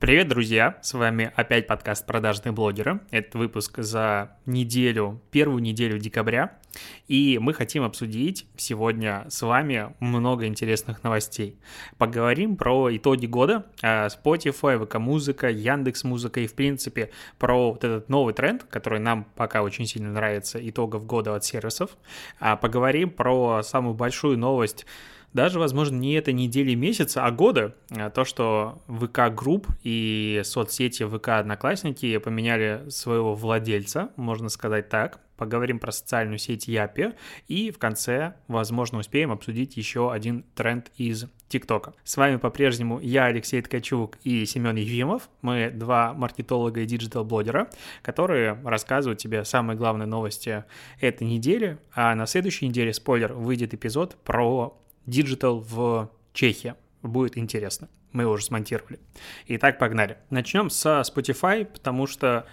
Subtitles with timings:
[0.00, 0.78] Привет, друзья!
[0.80, 3.00] С вами опять подкаст «Продажные блогеры».
[3.10, 6.58] Это выпуск за неделю, первую неделю декабря.
[7.06, 11.58] И мы хотим обсудить сегодня с вами много интересных новостей.
[11.98, 18.32] Поговорим про итоги года, а, Spotify, ВК-музыка, Яндекс-музыка и, в принципе, про вот этот новый
[18.32, 21.98] тренд, который нам пока очень сильно нравится, итогов года от сервисов.
[22.38, 24.86] А, поговорим про самую большую новость
[25.32, 31.04] даже, возможно, не этой недели месяца, а года, а то, что ВК Групп и соцсети
[31.04, 35.20] ВК Одноклассники поменяли своего владельца, можно сказать так.
[35.36, 37.14] Поговорим про социальную сеть Yappy
[37.48, 41.94] и в конце, возможно, успеем обсудить еще один тренд из ТикТока.
[42.04, 45.30] С вами по-прежнему я, Алексей Ткачук и Семен Ефимов.
[45.40, 47.70] Мы два маркетолога и диджитал-блогера,
[48.02, 50.64] которые рассказывают тебе самые главные новости
[51.00, 51.78] этой недели.
[51.94, 56.74] А на следующей неделе, спойлер, выйдет эпизод про Digital в Чехии.
[57.02, 57.88] Будет интересно.
[58.12, 58.98] Мы его уже смонтировали.
[59.46, 60.18] Итак, погнали.
[60.30, 62.46] Начнем со Spotify, потому что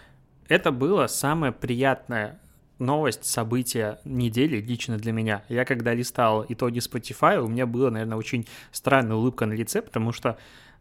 [0.47, 2.39] это было самое приятное
[2.79, 5.43] новость, событие недели лично для меня.
[5.49, 10.11] Я когда листал итоги Spotify, у меня была, наверное, очень странная улыбка на лице, потому
[10.11, 10.37] что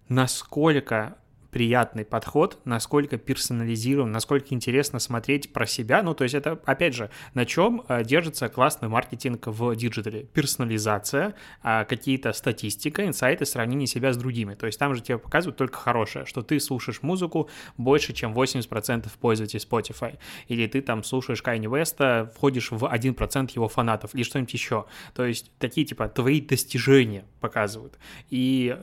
[0.08, 1.16] насколько
[1.56, 6.02] приятный подход, насколько персонализирован, насколько интересно смотреть про себя.
[6.02, 10.24] Ну, то есть это, опять же, на чем э, держится классный маркетинг в диджитале?
[10.24, 14.54] Персонализация, а, какие-то статистика, инсайты, сравнение себя с другими.
[14.54, 19.08] То есть там же тебе показывают только хорошее, что ты слушаешь музыку больше, чем 80%
[19.18, 20.18] пользователей Spotify.
[20.48, 24.84] Или ты там слушаешь Кайни Веста, входишь в 1% его фанатов, или что-нибудь еще.
[25.14, 27.98] То есть такие, типа, твои достижения показывают.
[28.28, 28.76] И,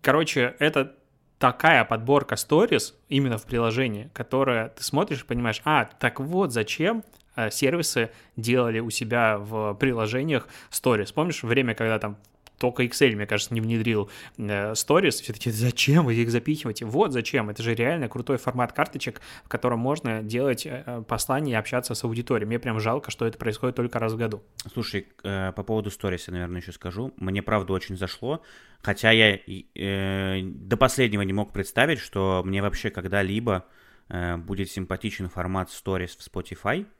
[0.00, 0.96] короче, это
[1.42, 7.02] такая подборка stories именно в приложении, которая ты смотришь и понимаешь, а, так вот зачем
[7.34, 11.12] э, сервисы делали у себя в приложениях stories.
[11.12, 12.16] Помнишь время, когда там
[12.62, 15.20] только Excel, мне кажется, не внедрил э, Stories.
[15.22, 16.84] Все таки зачем вы их запихиваете?
[16.84, 17.50] Вот зачем.
[17.50, 22.04] Это же реально крутой формат карточек, в котором можно делать э, послания и общаться с
[22.04, 22.46] аудиторией.
[22.46, 24.44] Мне прям жалко, что это происходит только раз в году.
[24.72, 27.12] Слушай, э, по поводу Stories я, наверное, еще скажу.
[27.16, 28.42] Мне, правда, очень зашло.
[28.80, 29.40] Хотя я
[29.74, 33.66] э, до последнего не мог представить, что мне вообще когда-либо
[34.08, 36.86] э, будет симпатичен формат Stories в Spotify–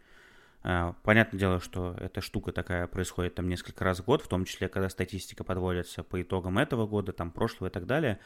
[1.02, 4.68] понятное дело, что эта штука такая происходит там несколько раз в год, в том числе,
[4.68, 8.18] когда статистика подводится по итогам этого года, там прошлого и так далее.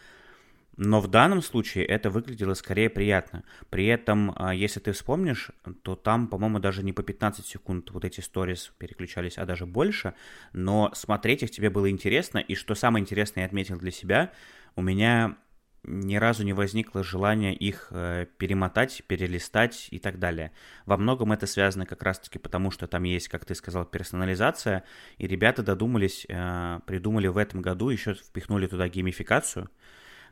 [0.76, 3.44] Но в данном случае это выглядело скорее приятно.
[3.70, 5.50] При этом, а, если ты вспомнишь,
[5.82, 10.12] то там, по-моему, даже не по 15 секунд вот эти сторис переключались, а даже больше.
[10.53, 12.38] Но смотреть их тебе было интересно.
[12.38, 14.32] И что самое интересное я отметил для себя,
[14.74, 15.38] у меня
[15.86, 20.52] ни разу не возникло желания их э, перемотать, перелистать и так далее.
[20.84, 24.84] Во многом это связано как раз-таки потому, что там есть, как ты сказал, персонализация,
[25.19, 29.70] и ребята додумались, э, придумали в этом году, еще впихнули туда геймификацию.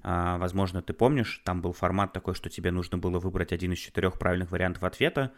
[0.02, 3.78] Э, возможно, ты помнишь, там был формат такой, что тебе нужно было выбрать один из
[3.78, 5.32] четырех правильных вариантов ответа,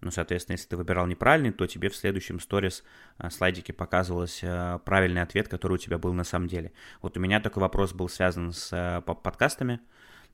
[0.00, 2.84] ну, соответственно, если ты выбирал неправильный, то тебе в следующем сторис
[3.18, 6.72] э, слайдике показывался э, правильный ответ, который у тебя был на самом деле.
[7.02, 9.80] Вот у меня такой вопрос был связан с э, подкастами,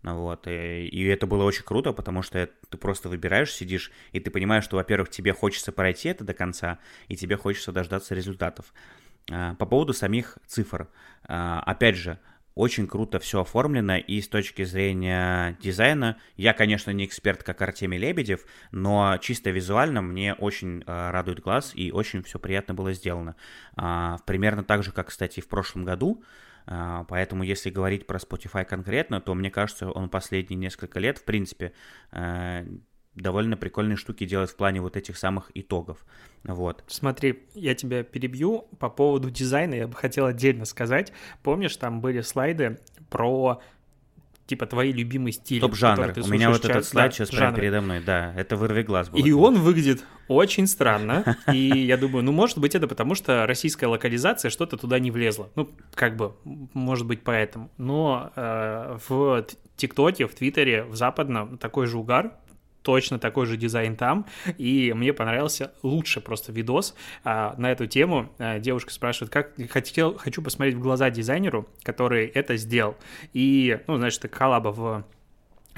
[0.03, 4.31] вот, и, и это было очень круто, потому что ты просто выбираешь, сидишь, и ты
[4.31, 6.79] понимаешь, что, во-первых, тебе хочется пройти это до конца,
[7.09, 8.73] и тебе хочется дождаться результатов.
[9.27, 10.87] По поводу самих цифр,
[11.25, 12.21] опять же,
[12.57, 17.99] очень круто все оформлено, и с точки зрения дизайна, я, конечно, не эксперт, как Артемий
[17.99, 23.37] Лебедев, но чисто визуально мне очень э, радует глаз, и очень все приятно было сделано.
[23.77, 26.25] Э, примерно так же, как, кстати, в прошлом году,
[26.67, 31.25] э, Поэтому, если говорить про Spotify конкретно, то мне кажется, он последние несколько лет, в
[31.25, 31.75] принципе,
[32.11, 32.67] э,
[33.17, 36.05] довольно прикольные штуки делать в плане вот этих самых итогов.
[36.45, 36.85] Вот.
[36.87, 41.13] Смотри, я тебя перебью по поводу дизайна, я бы хотел отдельно сказать.
[41.43, 42.79] Помнишь, там были слайды
[43.11, 43.61] про
[44.47, 45.61] типа твои любимые стили.
[45.61, 46.13] Топ-жанр.
[46.23, 47.41] У меня вот этот слайд да, сейчас жанры.
[47.41, 49.19] прямо передо мной, да, это вырви глаз был.
[49.19, 53.87] И он выглядит очень странно, и я думаю, ну, может быть, это потому, что российская
[53.87, 55.51] локализация что-то туда не влезла.
[55.57, 57.71] Ну, как бы, может быть, поэтому.
[57.77, 59.47] Но э, в
[59.77, 62.33] ТикТоке, в Твиттере, в западном такой же угар,
[62.87, 64.27] точно такой же дизайн там,
[64.59, 66.95] и мне понравился лучше просто видос
[67.25, 68.31] а, на эту тему.
[68.39, 72.97] А, девушка спрашивает, как хотел, хочу посмотреть в глаза дизайнеру, который это сделал.
[73.33, 75.05] И, ну, значит, коллаба в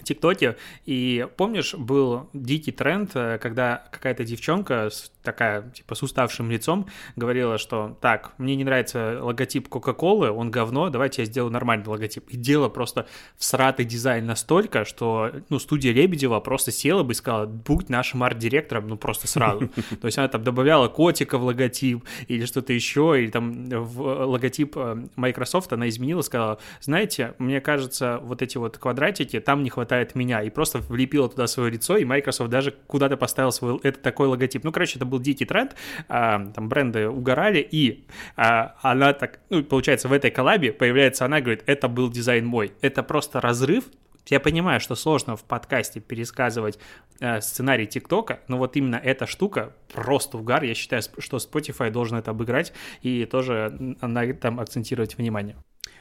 [0.08, 0.56] ТикТоке,
[0.86, 4.90] и помнишь, был дикий тренд, э, когда какая-то девчонка
[5.22, 10.88] такая, типа, с уставшим лицом говорила, что так, мне не нравится логотип Кока-Колы, он говно,
[10.88, 12.28] давайте я сделаю нормальный логотип.
[12.30, 13.06] И дело просто
[13.36, 18.22] в сратый дизайн настолько, что, ну, студия Лебедева просто села бы и сказала, будь нашим
[18.22, 19.68] арт-директором, ну, просто сразу.
[20.00, 24.76] То есть она там добавляла котика в логотип или что-то еще, или там в логотип
[24.76, 29.97] э, Microsoft она изменила, сказала, знаете, мне кажется, вот эти вот квадратики, там не хватает
[30.14, 34.28] меня, и просто влепила туда свое лицо, и Microsoft даже куда-то поставил свой, это такой
[34.28, 34.64] логотип.
[34.64, 35.74] Ну, короче, это был дикий тренд,
[36.08, 38.06] а, там бренды угорали, и
[38.36, 42.72] а, она так, ну, получается, в этой коллабе появляется она, говорит, это был дизайн мой.
[42.80, 43.84] Это просто разрыв,
[44.28, 46.78] я понимаю, что сложно в подкасте пересказывать
[47.20, 50.62] э, сценарий ТикТока, но вот именно эта штука просто угар.
[50.64, 55.56] Я считаю, что Spotify должен это обыграть и тоже на этом акцентировать внимание.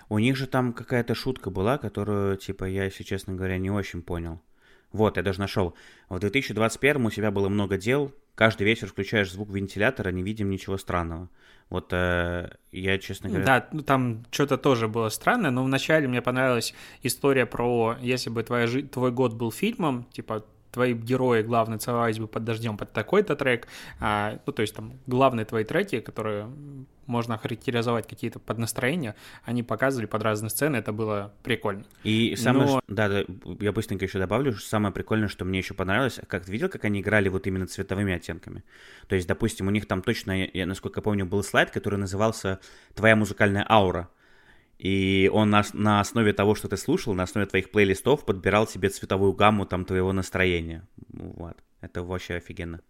[0.10, 4.02] У них же там какая-то шутка была, которую, типа, я, если честно говоря, не очень
[4.02, 4.42] понял.
[4.92, 5.76] Вот, я даже нашел.
[6.10, 10.78] В 2021 у тебя было много дел, каждый вечер включаешь звук вентилятора, не видим ничего
[10.78, 11.30] странного.
[11.70, 13.46] Вот э, я, честно говоря...
[13.46, 18.44] Да, ну, там что-то тоже было странное, но вначале мне понравилась история про, если бы
[18.44, 23.36] твоя, твой год был фильмом, типа твои герои главные целовались бы под дождем под такой-то
[23.36, 23.68] трек,
[24.00, 26.48] а, ну, то есть там главные твои треки, которые
[27.08, 31.86] можно характеризовать какие-то под настроения, они показывали под разные сцены, это было прикольно.
[32.04, 32.82] И самое, Но...
[32.88, 33.24] да, да,
[33.60, 36.86] я быстренько еще добавлю, что самое прикольное, что мне еще понравилось, как ты видел, как
[36.86, 38.64] они играли вот именно цветовыми оттенками?
[39.08, 42.60] То есть, допустим, у них там точно, я, насколько помню, был слайд, который назывался
[42.94, 44.10] «Твоя музыкальная аура»,
[44.78, 48.90] и он на, на основе того, что ты слушал, на основе твоих плейлистов подбирал себе
[48.90, 50.88] цветовую гамму там твоего настроения.
[51.10, 51.58] Вот.
[51.82, 52.82] Это вообще офигенно.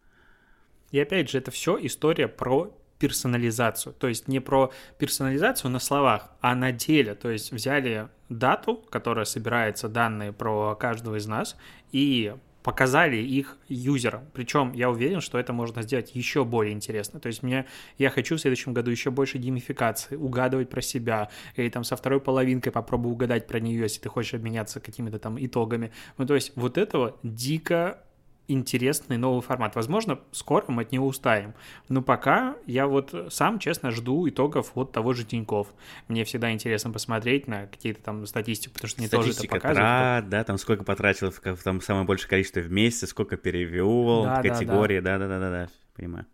[0.91, 3.93] И опять же, это все история про персонализацию.
[3.93, 7.15] То есть не про персонализацию на словах, а на деле.
[7.15, 11.55] То есть взяли дату, которая собирается данные про каждого из нас,
[11.91, 12.33] и
[12.67, 14.25] показали их юзерам.
[14.33, 17.17] Причем я уверен, что это можно сделать еще более интересно.
[17.17, 17.65] То есть мне,
[17.97, 22.19] я хочу в следующем году еще больше геймификации, угадывать про себя, или там со второй
[22.19, 25.93] половинкой попробую угадать про нее, если ты хочешь обменяться какими-то там итогами.
[26.17, 28.01] Ну, то есть вот этого дико
[28.47, 29.75] интересный новый формат.
[29.75, 31.53] Возможно, скоро мы от него устаем.
[31.89, 35.67] Но пока я вот сам, честно, жду итогов вот того же Тиньков.
[36.07, 39.75] Мне всегда интересно посмотреть на какие-то там статистики, потому что не тоже это показывают.
[39.75, 41.31] Трат, да, там сколько потратил,
[41.63, 46.25] там самое большее количество в месяц, сколько перевел, да, категории, да-да-да-да, понимаю.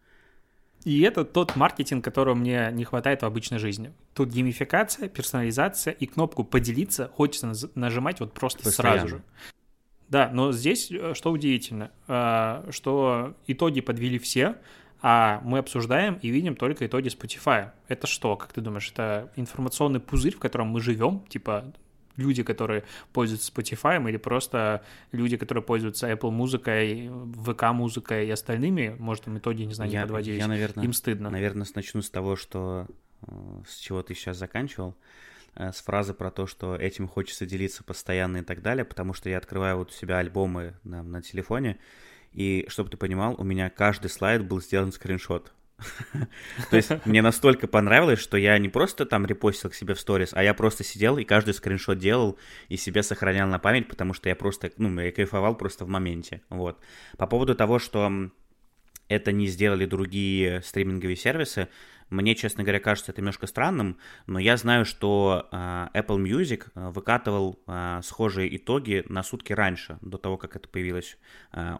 [0.83, 3.93] И это тот маркетинг, которого мне не хватает в обычной жизни.
[4.13, 8.99] Тут геймификация, персонализация и кнопку «поделиться» хочется нажимать вот просто Постоянно.
[8.99, 9.23] сразу же.
[10.13, 14.57] Да, но здесь э, что удивительно, э, что итоги подвели все,
[15.01, 17.71] а мы обсуждаем и видим только итоги Spotify.
[17.87, 21.73] Это что, как ты думаешь, это информационный пузырь, в котором мы живем, типа
[22.15, 28.95] люди, которые пользуются Spotify, или просто люди, которые пользуются Apple музыкой, VK музыкой и остальными,
[28.99, 31.31] может, им итоги, не знаю, не я, подводились, я, наверное, им стыдно.
[31.31, 32.85] Наверное, начну с того, что
[33.23, 33.31] э,
[33.67, 34.95] с чего ты сейчас заканчивал.
[35.55, 39.29] Э, с фразы про то, что этим хочется делиться постоянно и так далее, потому что
[39.29, 41.79] я открываю вот у себя альбомы на, на телефоне,
[42.31, 45.53] и, чтобы ты понимал, у меня каждый слайд был сделан скриншот.
[46.69, 50.29] То есть мне настолько понравилось, что я не просто там репостил к себе в сторис,
[50.33, 52.37] а я просто сидел и каждый скриншот делал
[52.69, 56.41] и себе сохранял на память, потому что я просто, ну, я кайфовал просто в моменте,
[56.49, 56.79] вот.
[57.17, 58.31] По поводу того, что
[59.13, 61.67] это не сделали другие стриминговые сервисы,
[62.13, 65.55] мне, честно говоря, кажется это немножко странным, но я знаю, что э,
[65.95, 71.17] Apple Music э, выкатывал э, схожие итоги на сутки раньше, до того, как это появилось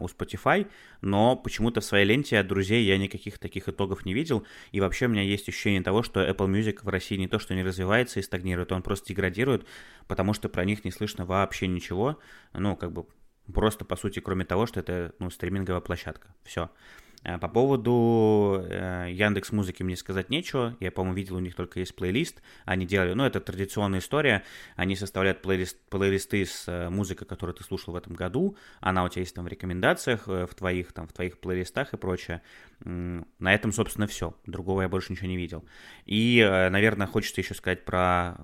[0.00, 0.68] у Spotify,
[1.00, 5.06] но почему-то в своей ленте от друзей я никаких таких итогов не видел, и вообще
[5.06, 8.20] у меня есть ощущение того, что Apple Music в России не то, что не развивается
[8.20, 9.66] и стагнирует, он просто деградирует,
[10.06, 12.18] потому что про них не слышно вообще ничего,
[12.52, 13.06] ну, как бы
[13.52, 16.64] просто, по сути, кроме того, что это, ну, стриминговая площадка, все.
[16.64, 17.03] Э,
[17.40, 20.76] по поводу э, Яндекс Музыки мне сказать нечего.
[20.78, 22.42] Я, по-моему, видел, у них только есть плейлист.
[22.66, 24.44] Они делали, ну, это традиционная история.
[24.76, 28.56] Они составляют плейлист, плейлисты с э, музыкой, которую ты слушал в этом году.
[28.80, 32.42] Она у тебя есть там в рекомендациях, в твоих, там, в твоих плейлистах и прочее.
[32.80, 34.36] На этом, собственно, все.
[34.46, 35.64] Другого я больше ничего не видел.
[36.04, 38.34] И, наверное, хочется еще сказать про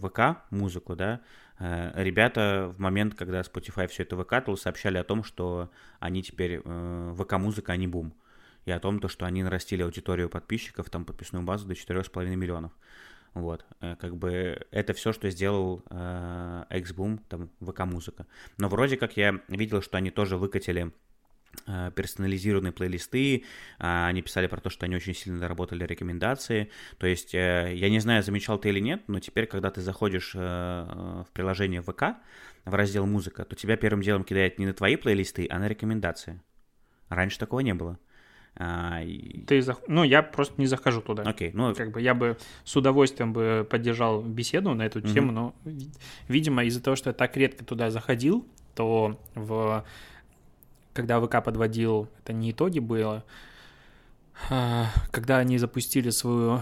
[0.00, 1.20] ВК музыку, да.
[1.58, 5.70] Э, ребята в момент, когда Spotify все это выкатывал, сообщали о том, что
[6.00, 8.14] они теперь э, ВК-музыка, а не бум.
[8.64, 12.72] И о том, то, что они нарастили аудиторию подписчиков, там подписную базу до 4,5 миллионов.
[13.34, 18.26] Вот, э, как бы это все, что сделал э, Xboom, там, ВК-музыка.
[18.58, 20.92] Но вроде как я видел, что они тоже выкатили
[21.94, 23.44] персонализированные плейлисты,
[23.78, 27.90] а, они писали про то, что они очень сильно доработали рекомендации, то есть э, я
[27.90, 32.16] не знаю, замечал ты или нет, но теперь, когда ты заходишь э, в приложение ВК,
[32.64, 36.40] в раздел «Музыка», то тебя первым делом кидает не на твои плейлисты, а на рекомендации.
[37.08, 37.98] Раньше такого не было.
[38.56, 39.00] А,
[39.46, 39.80] ты зах...
[39.88, 41.24] Ну, я просто не захожу туда.
[41.24, 41.74] Окей, ну...
[41.74, 45.12] Как бы я бы с удовольствием бы поддержал беседу на эту mm-hmm.
[45.12, 45.54] тему, но,
[46.28, 49.84] видимо, из-за того, что я так редко туда заходил, то в
[50.94, 53.24] когда ВК подводил, это не итоги было,
[54.48, 56.60] а, когда они запустили свою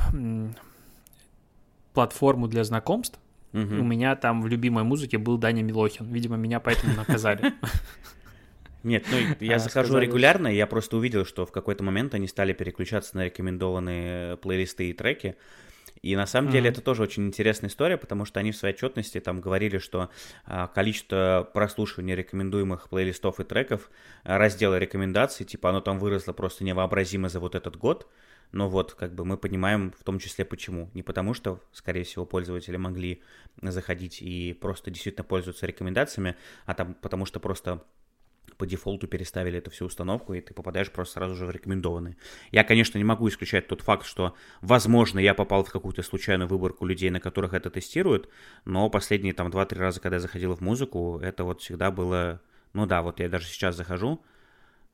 [1.93, 3.21] платформу для знакомств,
[3.53, 3.61] угу.
[3.61, 6.11] у меня там в любимой музыке был Даня Милохин.
[6.11, 7.53] Видимо, меня поэтому наказали.
[8.83, 10.07] Нет, ну я а, захожу сказали...
[10.07, 14.91] регулярно, и я просто увидел, что в какой-то момент они стали переключаться на рекомендованные плейлисты
[14.91, 15.37] и треки.
[16.03, 16.53] И на самом mm-hmm.
[16.53, 20.11] деле это тоже очень интересная история, потому что они в своей отчетности там говорили, что
[20.45, 23.89] а, количество прослушивания рекомендуемых плейлистов и треков,
[24.25, 28.09] а, раздела рекомендаций, типа оно там выросло просто невообразимо за вот этот год.
[28.51, 30.91] Но вот, как бы мы понимаем в том числе почему.
[30.93, 33.23] Не потому что, скорее всего, пользователи могли
[33.63, 37.83] заходить и просто действительно пользоваться рекомендациями, а там потому что просто
[38.57, 42.17] по дефолту переставили эту всю установку, и ты попадаешь просто сразу же в рекомендованные.
[42.51, 46.87] Я, конечно, не могу исключать тот факт, что, возможно, я попал в какую-то случайную выборку
[46.87, 48.29] людей, на которых это тестируют,
[48.65, 52.41] но последние там 2-3 раза, когда я заходил в музыку, это вот всегда было...
[52.73, 54.23] Ну да, вот я даже сейчас захожу.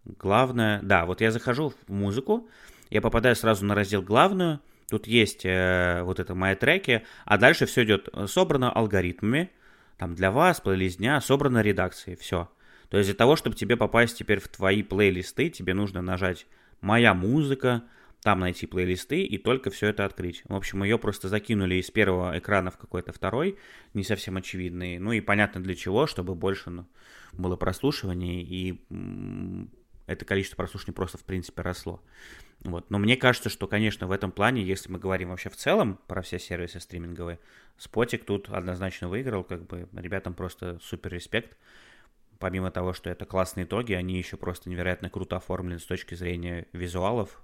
[0.04, 0.80] Главное...
[0.82, 2.48] Да, вот я захожу в музыку,
[2.90, 7.66] я попадаю сразу на раздел «Главную», Тут есть э, вот это мои треки, а дальше
[7.66, 9.50] все идет собрано алгоритмами,
[9.98, 12.48] там для вас, плейлист дня, собрано редакцией, все.
[12.90, 16.46] То есть для того, чтобы тебе попасть теперь в твои плейлисты, тебе нужно нажать
[16.80, 17.84] «Моя музыка»,
[18.22, 20.42] там найти плейлисты и только все это открыть.
[20.48, 23.56] В общем, ее просто закинули из первого экрана в какой-то второй,
[23.94, 24.98] не совсем очевидный.
[24.98, 26.86] Ну и понятно для чего, чтобы больше ну,
[27.32, 29.68] было прослушиваний и
[30.06, 32.02] это количество прослушиваний просто в принципе росло.
[32.60, 32.90] Вот.
[32.90, 36.22] Но мне кажется, что, конечно, в этом плане, если мы говорим вообще в целом про
[36.22, 37.38] все сервисы стриминговые,
[37.76, 41.56] Спотик тут однозначно выиграл, как бы ребятам просто супер респект
[42.38, 46.66] помимо того, что это классные итоги, они еще просто невероятно круто оформлены с точки зрения
[46.72, 47.42] визуалов.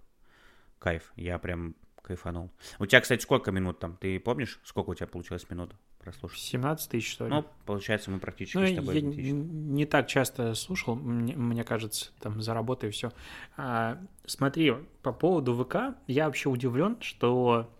[0.78, 2.50] Кайф, я прям кайфанул.
[2.78, 3.96] У тебя, кстати, сколько минут там?
[3.96, 6.40] Ты помнишь, сколько у тебя получилось минут прослушать?
[6.40, 7.30] 17 тысяч, что ли?
[7.30, 12.10] Ну, получается, мы практически ну, с тобой я не, так часто слушал, мне, мне кажется,
[12.20, 13.10] там, за работой все.
[13.56, 17.74] А, смотри, по поводу ВК, я вообще удивлен, что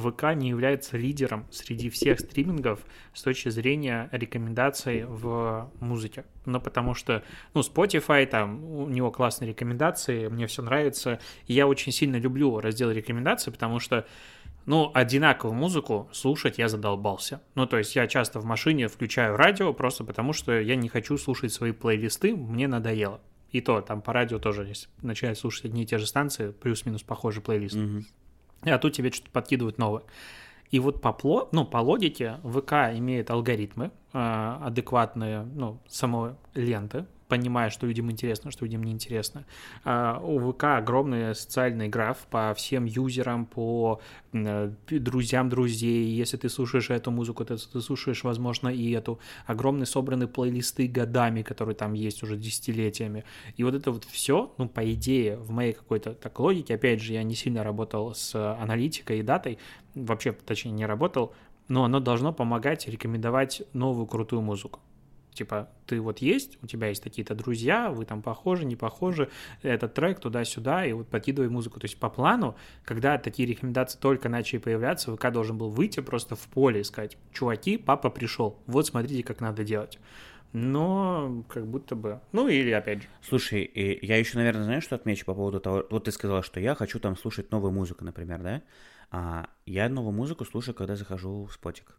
[0.00, 2.80] ВК не является лидером среди всех стримингов
[3.12, 6.24] с точки зрения рекомендаций в музыке.
[6.44, 7.22] Ну, потому что,
[7.54, 11.20] ну, Spotify, там, у него классные рекомендации, мне все нравится.
[11.46, 14.06] И я очень сильно люблю раздел рекомендаций, потому что,
[14.64, 17.42] ну, одинаковую музыку слушать я задолбался.
[17.54, 21.18] Ну, то есть я часто в машине включаю радио просто потому, что я не хочу
[21.18, 23.20] слушать свои плейлисты, мне надоело.
[23.50, 27.42] И то, там по радио тоже, если слушать одни и те же станции, плюс-минус похожий
[27.42, 27.76] плейлист.
[27.76, 28.04] Mm-hmm
[28.70, 30.02] а тут тебе что-то подкидывают новое.
[30.70, 37.06] И вот по, пло, ну, по логике ВК имеет алгоритмы, э, адекватные ну, самой ленты,
[37.28, 39.44] понимая, что людям интересно, что людям неинтересно.
[39.84, 44.00] Uh, у ВК огромный социальный граф по всем юзерам, по
[44.32, 46.06] uh, друзьям друзей.
[46.06, 49.18] Если ты слушаешь эту музыку, то ты слушаешь, возможно, и эту.
[49.46, 53.24] Огромные собраны плейлисты годами, которые там есть уже десятилетиями.
[53.56, 57.12] И вот это вот все, ну, по идее, в моей какой-то так логике, опять же,
[57.12, 59.58] я не сильно работал с аналитикой и датой,
[59.94, 61.34] вообще, точнее, не работал,
[61.68, 64.80] но оно должно помогать рекомендовать новую крутую музыку.
[65.36, 69.28] Типа, ты вот есть, у тебя есть какие-то друзья, вы там похожи, не похожи,
[69.60, 71.78] этот трек туда-сюда, и вот подкидывай музыку.
[71.78, 76.36] То есть по плану, когда такие рекомендации только начали появляться, ВК должен был выйти просто
[76.36, 79.98] в поле и сказать, чуваки, папа пришел, вот смотрите, как надо делать.
[80.54, 82.20] Но как будто бы...
[82.32, 83.08] Ну или опять же.
[83.20, 85.84] Слушай, я еще, наверное, знаешь, что отмечу по поводу того...
[85.90, 88.62] Вот ты сказала, что я хочу там слушать новую музыку, например, да?
[89.10, 91.98] А я новую музыку слушаю, когда захожу в спотик.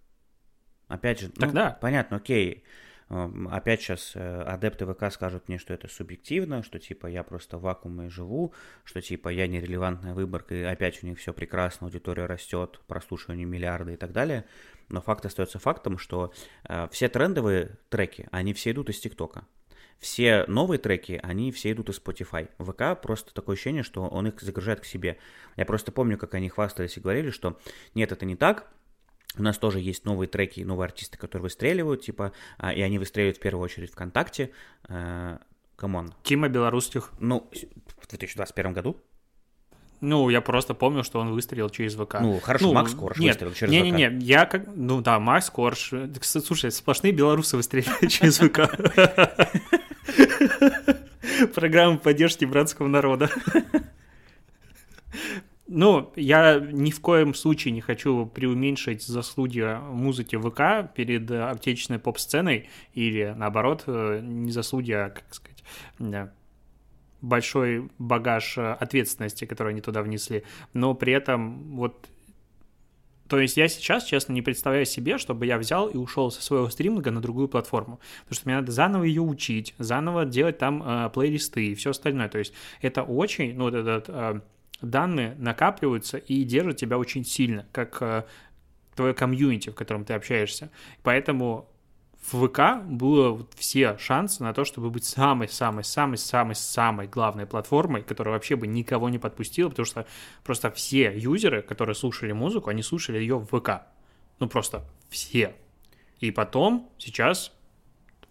[0.88, 1.78] Опять же, ну, Тогда.
[1.80, 2.64] понятно, окей.
[3.10, 7.62] Опять сейчас э, адепты ВК скажут мне, что это субъективно, что типа я просто в
[7.62, 12.82] вакууме живу, что типа я нерелевантная выборка, и опять у них все прекрасно, аудитория растет,
[12.86, 14.44] прослушивание миллиарды и так далее.
[14.90, 16.34] Но факт остается фактом, что
[16.68, 19.46] э, все трендовые треки, они все идут из ТикТока.
[20.00, 22.50] Все новые треки, они все идут из Spotify.
[22.60, 25.18] ВК просто такое ощущение, что он их загружает к себе.
[25.56, 27.58] Я просто помню, как они хвастались и говорили, что
[27.96, 28.68] нет, это не так,
[29.38, 33.38] у нас тоже есть новые треки, новые артисты, которые выстреливают, типа, а, и они выстреливают
[33.38, 34.52] в первую очередь ВКонтакте.
[35.76, 36.14] Come on.
[36.24, 37.12] Тима Белорусских.
[37.20, 37.50] Ну,
[38.02, 38.98] в 2021 году.
[40.02, 42.18] Ну, я просто помню, что он выстрелил через ВК.
[42.22, 43.86] Ну, хорошо, ну, Макс Корж нет, выстрелил через не, ВК.
[43.86, 44.68] Не-не-не, я как...
[44.76, 45.92] Ну да, Макс Корж.
[46.22, 48.70] Слушай, сплошные белорусы выстреливают через ВК.
[51.56, 53.30] Программа поддержки братского народа.
[55.70, 62.70] Ну, я ни в коем случае не хочу преуменьшить заслуги музыки ВК перед отечественной поп-сценой
[62.94, 66.32] или, наоборот, не заслуги, а, как сказать,
[67.22, 70.44] большой багаж ответственности, который они туда внесли.
[70.74, 72.08] Но при этом вот
[73.28, 76.70] то есть я сейчас, честно, не представляю себе, чтобы я взял и ушел со своего
[76.70, 78.00] стриминга на другую платформу.
[78.24, 82.30] Потому что мне надо заново ее учить, заново делать там э, плейлисты и все остальное.
[82.30, 84.42] То есть это очень, ну, вот этот э,
[84.82, 88.24] данные накапливаются и держат тебя очень сильно, как э,
[88.96, 90.72] твое комьюнити, в котором ты общаешься.
[91.04, 91.70] Поэтому
[92.32, 98.68] в ВК было все шансы на то, чтобы быть самой-самой-самой-самой-самой главной платформой, которая вообще бы
[98.68, 100.06] никого не подпустила, потому что
[100.44, 103.84] просто все юзеры, которые слушали музыку, они слушали ее в ВК.
[104.40, 105.56] Ну, просто все.
[106.20, 107.54] И потом, сейчас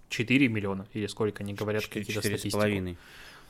[0.09, 2.99] 4 миллиона, или сколько они говорят, какие-то статистики.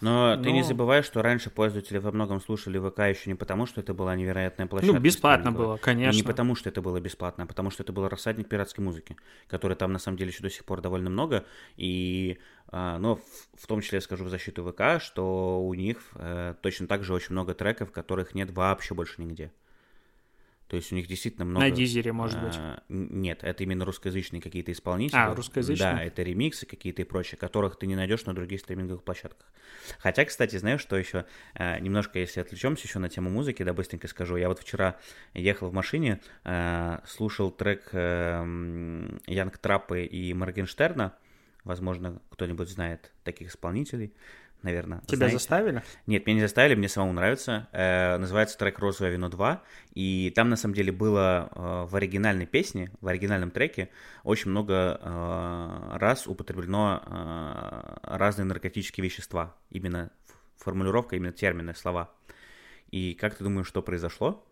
[0.01, 3.67] Но, Но ты не забывай, что раньше пользователи во многом слушали ВК еще не потому,
[3.67, 4.97] что это была невероятная площадка.
[4.97, 6.19] Ну, бесплатно было, конечно.
[6.19, 9.17] И не потому, что это было бесплатно, а потому, что это был рассадник пиратской музыки,
[9.49, 11.45] который там, на самом деле, еще до сих пор довольно много.
[11.77, 12.39] И,
[12.69, 13.23] а, но в,
[13.59, 17.15] в том числе я скажу в защиту ВК, что у них э, точно так же
[17.15, 19.51] очень много треков, которых нет вообще больше нигде.
[20.69, 21.65] То есть у них действительно много...
[21.65, 22.55] На дизере, может быть?
[22.57, 25.17] А, нет, это именно русскоязычные какие-то исполнители.
[25.17, 25.93] А, русскоязычные?
[25.93, 29.47] Да, это ремиксы какие-то и прочее, которых ты не найдешь на других стриминговых площадках.
[29.99, 31.25] Хотя, кстати, знаешь, что еще?
[31.55, 34.37] А, немножко, если отвлечемся еще на тему музыки, да, быстренько скажу.
[34.37, 34.97] Я вот вчера
[35.35, 41.15] ехал в машине, а, слушал трек Янг Траппы и Моргенштерна.
[41.63, 44.13] Возможно, кто-нибудь знает таких исполнителей
[44.63, 45.01] наверное.
[45.07, 45.37] Тебя знаете.
[45.37, 45.83] заставили?
[46.07, 47.69] Нет, меня не заставили, мне самому нравится.
[47.73, 49.59] Э, называется трек «Розовое вино 2».
[49.95, 53.91] И там, на самом деле, было э, в оригинальной песне, в оригинальном треке
[54.25, 59.55] очень много э, раз употреблено э, разные наркотические вещества.
[59.71, 60.11] Именно
[60.57, 62.11] формулировка, именно термины, слова.
[62.91, 64.45] И как ты думаешь, что произошло?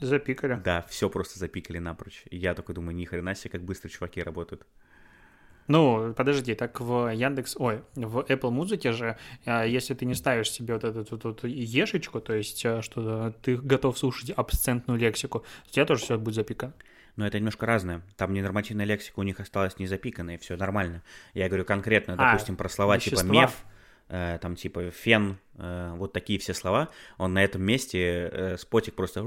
[0.00, 0.54] Запикали.
[0.54, 2.24] Да, все просто запикали напрочь.
[2.30, 4.66] И я такой думаю, ни хрена себе, как быстро чуваки работают.
[5.70, 10.50] Ну, подожди, так в Яндекс, ой, в Apple Музыке же, а, если ты не ставишь
[10.50, 15.44] себе вот эту вот, вот ешечку, то есть а, что ты готов слушать абсцентную лексику,
[15.68, 16.72] у тебя тоже все будет запикано.
[17.14, 18.02] Но это немножко разное.
[18.16, 21.04] Там ненормативная лексика у них осталась не запиканная, все нормально.
[21.34, 23.28] Я говорю конкретно, а, допустим, про слова типа вещества.
[23.28, 23.64] типа меф,
[24.08, 26.88] э, там типа фен, э, вот такие все слова.
[27.16, 29.22] Он на этом месте э, спотик просто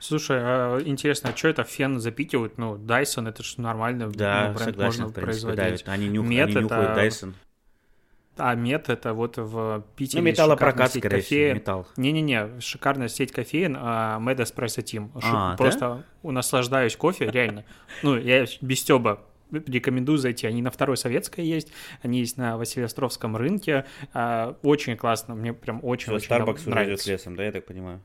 [0.00, 2.58] Слушай, а интересно, а что это фен запикивают?
[2.58, 4.10] Ну, Dyson, это же нормально.
[4.10, 5.84] Да, ну, бренд согласен, можно в принципе, производить.
[5.84, 7.00] Да, они, нюх, Мет они нюхают это...
[7.06, 7.34] Dyson.
[8.36, 11.22] А мед это вот в Питере Ну, металлопрокат, скорее кофеин.
[11.22, 11.86] всего, металл.
[11.98, 15.10] Не-не-не, шикарная сеть кофеин, а Med Espresso Team.
[15.22, 16.30] А, Просто да?
[16.30, 17.64] наслаждаюсь кофе, реально.
[18.02, 20.46] Ну, я без стёба рекомендую зайти.
[20.46, 23.84] Они на Второй Советской есть, они есть на Василиостровском рынке.
[24.14, 28.00] А, очень классно, мне прям очень-очень Starbucks уже идет лесом, да, я так понимаю?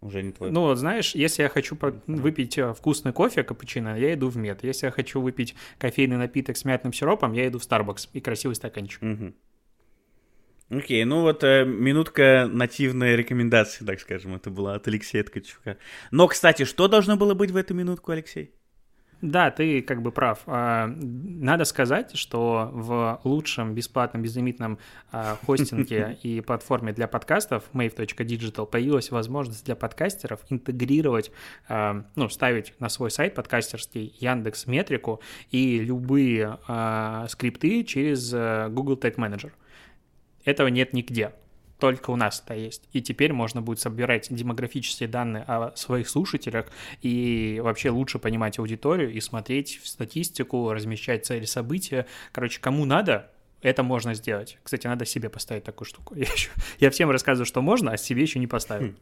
[0.00, 0.50] Уже не твой.
[0.50, 4.64] Ну, вот знаешь, если я хочу выпить э, вкусный кофе, капучино, я иду в мед.
[4.64, 8.56] Если я хочу выпить кофейный напиток с мятным сиропом, я иду в Starbucks и красивый
[8.56, 9.02] стаканчик.
[9.02, 9.34] Угу.
[10.70, 15.76] Окей, ну вот э, минутка нативной рекомендации, так скажем, это была от Алексея Ткачука.
[16.12, 18.54] Но, кстати, что должно было быть в эту минутку, Алексей?
[19.22, 20.40] Да, ты как бы прав.
[20.46, 24.78] А, надо сказать, что в лучшем бесплатном безлимитном
[25.12, 31.30] а, хостинге и платформе для подкастов mave.digital появилась возможность для подкастеров интегрировать,
[31.68, 36.58] а, ну, ставить на свой сайт подкастерский Яндекс Метрику и любые
[37.28, 39.52] скрипты через э, Google Tag Manager.
[40.44, 41.32] Этого нет нигде
[41.80, 42.88] только у нас это есть.
[42.92, 46.66] И теперь можно будет собирать демографические данные о своих слушателях
[47.02, 52.06] и вообще лучше понимать аудиторию и смотреть в статистику, размещать цели события.
[52.32, 54.58] Короче, кому надо, это можно сделать.
[54.62, 56.14] Кстати, надо себе поставить такую штуку.
[56.16, 58.88] Я, еще, я всем рассказываю, что можно, а себе еще не поставил.
[58.88, 58.96] Хм.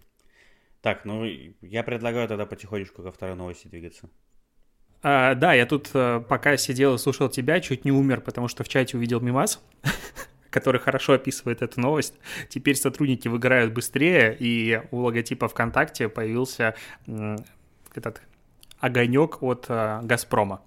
[0.80, 1.24] Так, ну
[1.60, 4.08] я предлагаю тогда потихонечку ко второй новости двигаться.
[5.02, 8.64] А, да, я тут э, пока сидел и слушал тебя, чуть не умер, потому что
[8.64, 9.62] в чате увидел мимас.
[10.58, 12.14] который хорошо описывает эту новость.
[12.48, 16.74] Теперь сотрудники выиграют быстрее, и у логотипа ВКонтакте появился
[17.94, 18.20] этот
[18.80, 20.62] огонек от э, Газпрома.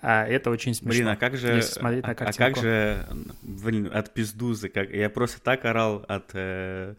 [0.00, 0.90] А это очень смешно.
[0.90, 3.06] Блин, а как же, смотреть на а, а как же,
[3.42, 6.94] блин, от пиздузы, как я просто так орал от э,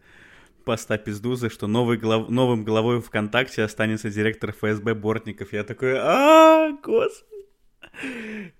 [0.64, 5.52] поста пиздузы, что новый глав, новым главой ВКонтакте останется директор ФСБ Бортников.
[5.52, 7.44] Я такой, а, господи.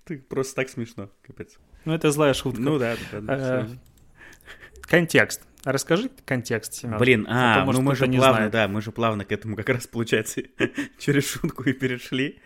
[0.05, 1.59] Ты просто так смешно, капец.
[1.85, 2.61] Ну, это злая шутка.
[2.61, 3.37] Ну да, да, да.
[3.37, 3.69] Э,
[4.83, 5.43] контекст.
[5.65, 6.99] Расскажи контекст, Семен.
[6.99, 9.87] Блин, а, а ну мы же плавно, да, мы же плавно к этому как раз,
[9.87, 10.43] получается,
[10.99, 12.41] через шутку и перешли.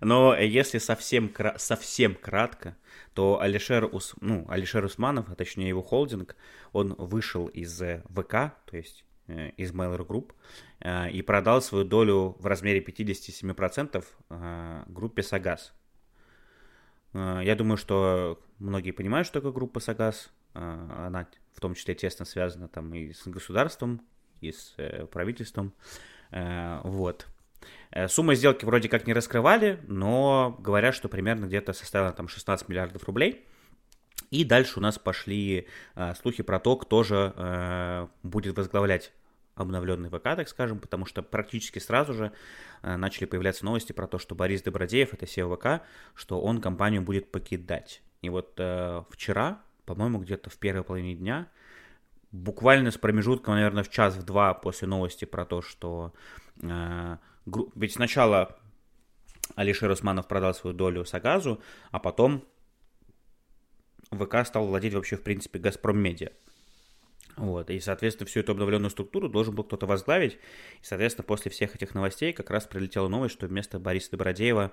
[0.00, 2.76] Но если совсем, совсем кратко,
[3.14, 6.36] то Алишер, Ус, ну, Алишер Усманов, а точнее его холдинг,
[6.72, 10.32] он вышел из э, ВК, то есть э, из Mailer Group,
[10.80, 14.04] э, и продал свою долю в размере 57%
[14.88, 15.72] группе Сагаз.
[17.14, 20.32] Я думаю, что многие понимают, что такое группа Сагаз.
[20.52, 24.02] Она в том числе тесно связана там и с государством,
[24.40, 24.74] и с
[25.12, 25.72] правительством.
[26.30, 27.26] Вот.
[27.90, 32.68] Э, сумма сделки вроде как не раскрывали, но говорят, что примерно где-то составила там 16
[32.68, 33.46] миллиардов рублей.
[34.30, 39.12] И дальше у нас пошли э, слухи про то, кто же э, будет возглавлять
[39.54, 42.32] обновленный ВК, так скажем, потому что практически сразу же
[42.82, 47.02] э, начали появляться новости про то, что Борис Добродеев, это SEO ВК, что он компанию
[47.02, 48.02] будет покидать.
[48.22, 51.48] И вот э, вчера, по-моему, где-то в первой половине дня,
[52.32, 56.12] буквально с промежутком, наверное, в час, в два после новости про то, что
[56.62, 57.16] э,
[57.74, 58.56] ведь сначала
[59.54, 62.44] Алишер Усманов продал свою долю Сагазу, а потом
[64.10, 66.30] ВК стал владеть вообще, в принципе, Газпром Медиа.
[67.36, 70.34] Вот, и, соответственно, всю эту обновленную структуру должен был кто-то возглавить.
[70.34, 74.72] И, соответственно, после всех этих новостей как раз прилетела новость, что вместо Бориса Добродеева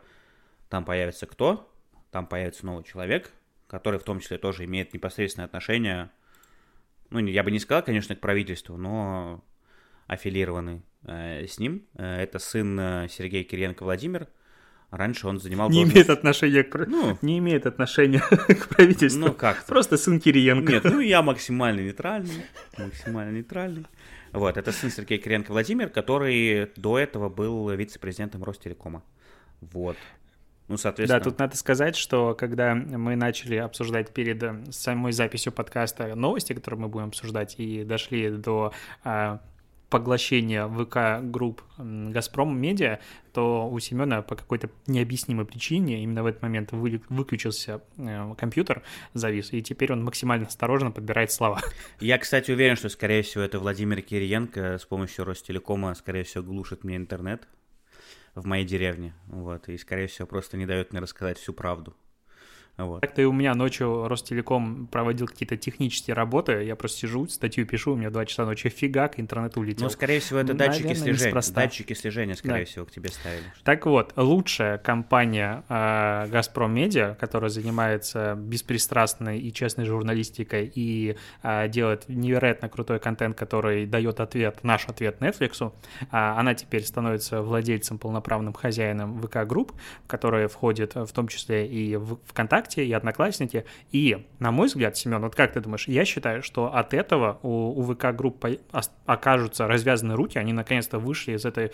[0.69, 1.71] там появится кто?
[2.11, 3.31] Там появится новый человек,
[3.67, 6.11] который в том числе тоже имеет непосредственное отношение,
[7.09, 9.43] ну, я бы не сказал, конечно, к правительству, но
[10.07, 11.87] аффилированный Э, с ним.
[11.95, 14.27] Э, это сын э, Сергея Кириенко Владимир.
[14.91, 15.95] Раньше он занимал Не должность...
[15.95, 16.85] имеет отношения к...
[16.85, 19.27] Ну, не имеет отношения к правительству.
[19.27, 19.67] Ну, как -то.
[19.67, 20.71] Просто сын Кириенко.
[20.71, 22.45] Нет, ну я максимально нейтральный.
[22.77, 23.85] Максимально нейтральный.
[24.33, 29.01] Вот, это сын Сергея Кириенко Владимир, который до этого был вице-президентом Ростелекома.
[29.61, 29.97] Вот.
[30.67, 31.19] Ну, соответственно...
[31.19, 36.81] Да, тут надо сказать, что когда мы начали обсуждать перед самой записью подкаста новости, которые
[36.81, 38.73] мы будем обсуждать, и дошли до
[39.91, 42.99] поглощения ВК-групп «Газпром Медиа»,
[43.33, 48.81] то у Семена по какой-то необъяснимой причине именно в этот момент вы, выключился э, компьютер,
[49.13, 51.61] завис, и теперь он максимально осторожно подбирает слова.
[51.99, 56.83] Я, кстати, уверен, что, скорее всего, это Владимир Кириенко с помощью Ростелекома, скорее всего, глушит
[56.83, 57.47] мне интернет
[58.33, 61.93] в моей деревне, вот, и, скорее всего, просто не дает мне рассказать всю правду.
[62.85, 63.01] Вот.
[63.01, 67.93] Так-то и у меня ночью Ростелеком проводил какие-то технические работы, я просто сижу, статью пишу,
[67.93, 69.85] у меня 2 часа ночи, фигак, интернет улетел.
[69.85, 72.65] Ну, скорее всего, это датчики Наверное, слежения, датчики слежения, скорее да.
[72.65, 73.43] всего, к тебе ставили.
[73.63, 81.67] Так вот, лучшая компания э, «Газпром Медиа», которая занимается беспристрастной и честной журналистикой и э,
[81.67, 87.97] делает невероятно крутой контент, который дает ответ, наш ответ Netflix, э, она теперь становится владельцем,
[87.97, 89.73] полноправным хозяином ВК-групп,
[90.07, 93.65] которые входят в том числе и в ВКонтакте, ВКонтакте и Одноклассники.
[93.91, 97.79] И, на мой взгляд, Семен, вот как ты думаешь, я считаю, что от этого у,
[97.79, 98.45] у ВК-групп
[99.05, 101.71] окажутся развязаны руки, они наконец-то вышли из этой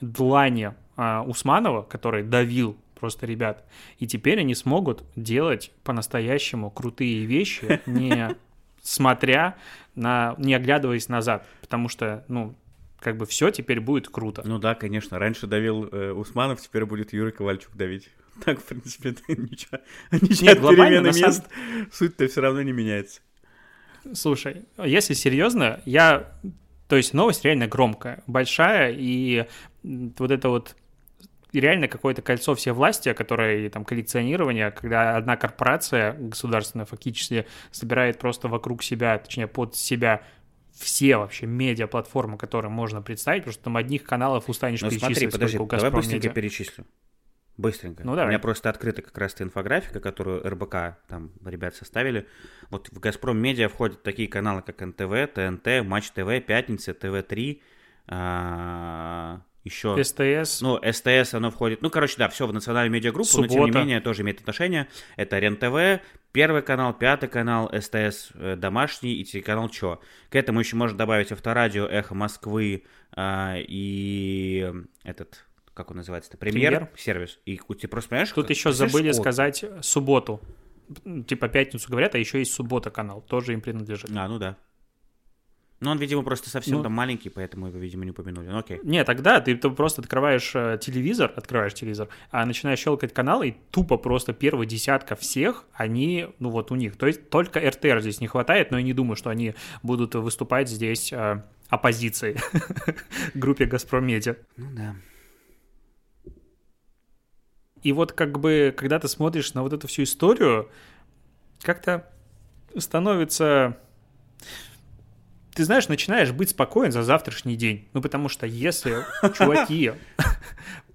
[0.00, 3.64] длани а, Усманова, который давил просто ребят,
[3.98, 8.36] и теперь они смогут делать по-настоящему крутые вещи, не
[8.82, 9.56] смотря
[9.94, 12.54] на, не оглядываясь назад, потому что, ну,
[12.98, 14.42] как бы все теперь будет круто.
[14.44, 15.18] Ну да, конечно.
[15.18, 18.08] Раньше давил э, Усманов, теперь будет Юрий Ковальчук давить.
[18.44, 19.78] Так, в принципе, ничего,
[20.12, 21.92] ничего Нет, перемены мест, самом...
[21.92, 23.20] суть-то все равно не меняется.
[24.12, 26.32] Слушай, если серьезно, я...
[26.88, 29.46] То есть новость реально громкая, большая, и
[29.82, 30.76] вот это вот
[31.52, 38.48] реально какое-то кольцо все власти, которое там коллекционирование, когда одна корпорация государственная фактически собирает просто
[38.48, 40.22] вокруг себя, точнее под себя
[40.78, 45.16] все вообще медиа-платформы, которые можно представить, потому что там одних каналов устанешь ну, перечислить.
[45.16, 46.32] смотри, подожди, давай быстренько медиа.
[46.32, 46.84] перечислю.
[47.56, 48.04] Быстренько.
[48.04, 48.26] Ну, давай.
[48.26, 52.26] У меня просто открыта как раз инфографика, которую РБК там ребят составили.
[52.70, 57.60] Вот в «Газпром Медиа» входят такие каналы, как НТВ, ТНТ, Матч ТВ, Пятница, ТВ-3,
[58.08, 59.96] а, еще...
[60.02, 60.60] СТС.
[60.60, 61.80] Ну, СТС, оно входит...
[61.80, 63.54] Ну, короче, да, все в национальную медиагруппу, Суббота.
[63.54, 64.88] но тем не менее тоже имеет отношение.
[65.16, 70.00] Это РЕН-ТВ, Первый канал, Пятый канал, СТС э, домашний и телеканал ЧО.
[70.28, 72.84] К этому еще можно добавить Авторадио, Эхо Москвы
[73.16, 74.70] э, и
[75.02, 75.45] этот
[75.76, 76.90] как он называется-то, премьер, премьер?
[76.96, 77.38] сервис.
[77.44, 79.16] И ты просто понимаешь, Тут еще забыли от...
[79.16, 80.40] сказать субботу.
[81.26, 84.10] Типа пятницу говорят, а еще есть суббота канал, тоже им принадлежит.
[84.14, 84.56] А, ну да.
[85.80, 88.46] Ну, он, видимо, просто совсем ну, там маленький, поэтому его, видимо, не упомянули.
[88.46, 88.80] Ну, окей.
[88.82, 93.56] Не, тогда ты, ты просто открываешь э, телевизор, открываешь телевизор, а начинаешь щелкать каналы, и
[93.70, 96.96] тупо просто первая десятка всех, они, ну, вот у них.
[96.96, 100.70] То есть только РТР здесь не хватает, но я не думаю, что они будут выступать
[100.70, 102.38] здесь э, оппозицией
[103.34, 104.36] группе «Газпром Медиа».
[104.56, 104.96] Ну, да.
[107.86, 110.68] И вот как бы, когда ты смотришь на вот эту всю историю,
[111.62, 112.10] как-то
[112.76, 113.78] становится...
[115.54, 117.86] Ты знаешь, начинаешь быть спокоен за завтрашний день.
[117.92, 119.04] Ну, потому что если
[119.38, 119.92] чуваки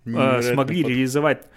[0.03, 1.47] э, смогли реализовать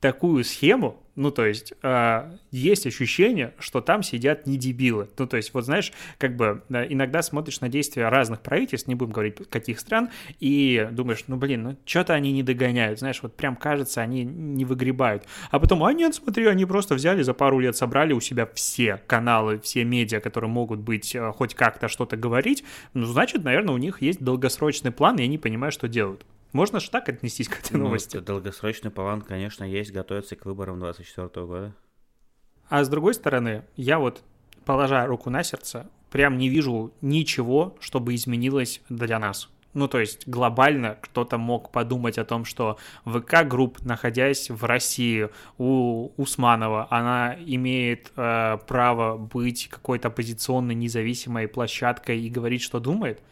[0.00, 5.08] такую схему, ну, то есть, э, есть ощущение, что там сидят не дебилы.
[5.18, 8.94] Ну, то есть, вот знаешь, как бы э, иногда смотришь на действия разных правительств, не
[8.94, 10.08] будем говорить каких стран,
[10.40, 14.64] и думаешь, ну, блин, ну, что-то они не догоняют, знаешь, вот прям кажется, они не
[14.64, 15.24] выгребают.
[15.50, 19.00] А потом, а нет, смотри, они просто взяли за пару лет, собрали у себя все
[19.06, 23.78] каналы, все медиа, которые могут быть э, хоть как-то что-то говорить, ну, значит, наверное, у
[23.78, 26.24] них есть долгосрочный план, и они понимают, что делают.
[26.52, 28.18] Можно же так отнестись к этой ну, новости?
[28.18, 31.74] Долгосрочный план, конечно, есть, готовиться к выборам 2024 года.
[32.68, 34.22] А с другой стороны, я вот,
[34.64, 39.48] положа руку на сердце, прям не вижу ничего, чтобы изменилось для нас.
[39.74, 46.10] Ну, то есть глобально кто-то мог подумать о том, что ВК-групп, находясь в России у
[46.18, 53.22] Усманова, она имеет э, право быть какой-то оппозиционной независимой площадкой и говорить, что думает.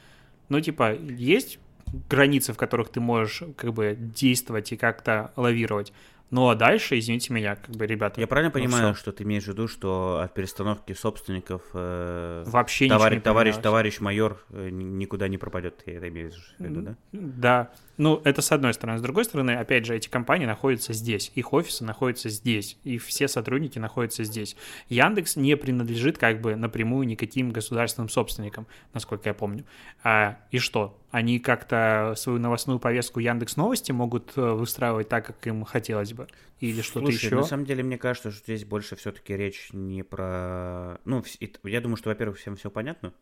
[0.48, 1.58] Ну, типа, есть
[2.08, 5.92] границы, в которых ты можешь как бы действовать и как-то лавировать.
[6.30, 8.20] Ну а дальше, извините меня, как бы, ребята.
[8.20, 9.00] Я правильно ну, понимаю, все.
[9.00, 14.00] что ты имеешь в виду, что от перестановки собственников э, вообще товарищ, не товарищ, товарищ
[14.00, 16.96] майор э, никуда не пропадет, я это имею в виду, да?
[17.12, 17.70] Да.
[17.96, 18.98] Ну, это с одной стороны.
[18.98, 23.26] С другой стороны, опять же, эти компании находятся здесь, их офисы находятся здесь, и все
[23.26, 24.56] сотрудники находятся здесь.
[24.88, 29.64] Яндекс не принадлежит как бы напрямую никаким государственным собственникам, насколько я помню.
[30.04, 30.96] А, и что?
[31.10, 36.28] Они как-то свою новостную повестку Яндекс Новости могут э, выстраивать так, как им хотелось бы?
[36.60, 37.34] Или что-то еще?
[37.34, 41.00] на самом деле, мне кажется, что здесь больше все-таки речь не про...
[41.04, 41.24] Ну,
[41.64, 43.12] я думаю, что, во-первых, всем все понятно,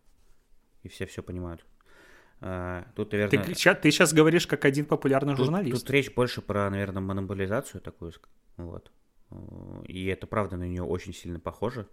[0.83, 1.65] и все все понимают.
[2.41, 3.43] А, тут, наверное...
[3.45, 5.81] Ты, ты сейчас говоришь как один популярный тут, журналист.
[5.81, 8.13] Тут речь больше про, наверное, монополизацию такую.
[8.59, 8.93] Вот.
[9.87, 11.89] И это правда на нее очень сильно похоже.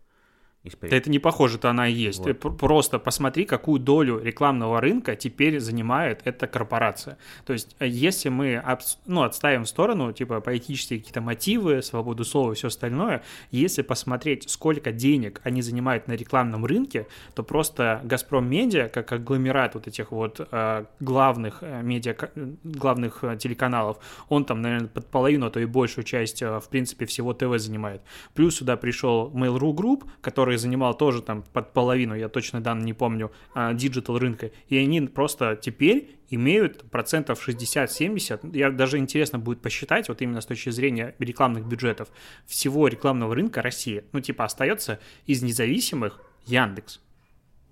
[0.90, 2.20] Да это не похоже, то она и есть.
[2.20, 2.26] Вот.
[2.26, 7.18] Ты просто посмотри, какую долю рекламного рынка теперь занимает эта корпорация.
[7.46, 8.64] То есть, э, если мы
[9.06, 14.50] ну, отставим в сторону, типа, политические какие-то мотивы, свободу слова и все остальное, если посмотреть,
[14.50, 20.12] сколько денег они занимают на рекламном рынке, то просто «Газпром Медиа», как агломерат вот этих
[20.12, 22.16] вот э, главных э, медиа,
[22.64, 23.98] главных телеканалов,
[24.30, 28.02] он там, наверное, под половину, а то и большую часть, в принципе, всего ТВ занимает.
[28.34, 32.86] Плюс сюда пришел Mail.ru Group, который который занимал тоже там под половину, я точно данные
[32.86, 39.40] не помню, а, digital рынка, и они просто теперь имеют процентов 60-70, я даже интересно
[39.40, 42.10] будет посчитать, вот именно с точки зрения рекламных бюджетов,
[42.46, 44.04] всего рекламного рынка России.
[44.14, 47.00] Ну, типа, остается из независимых Яндекс.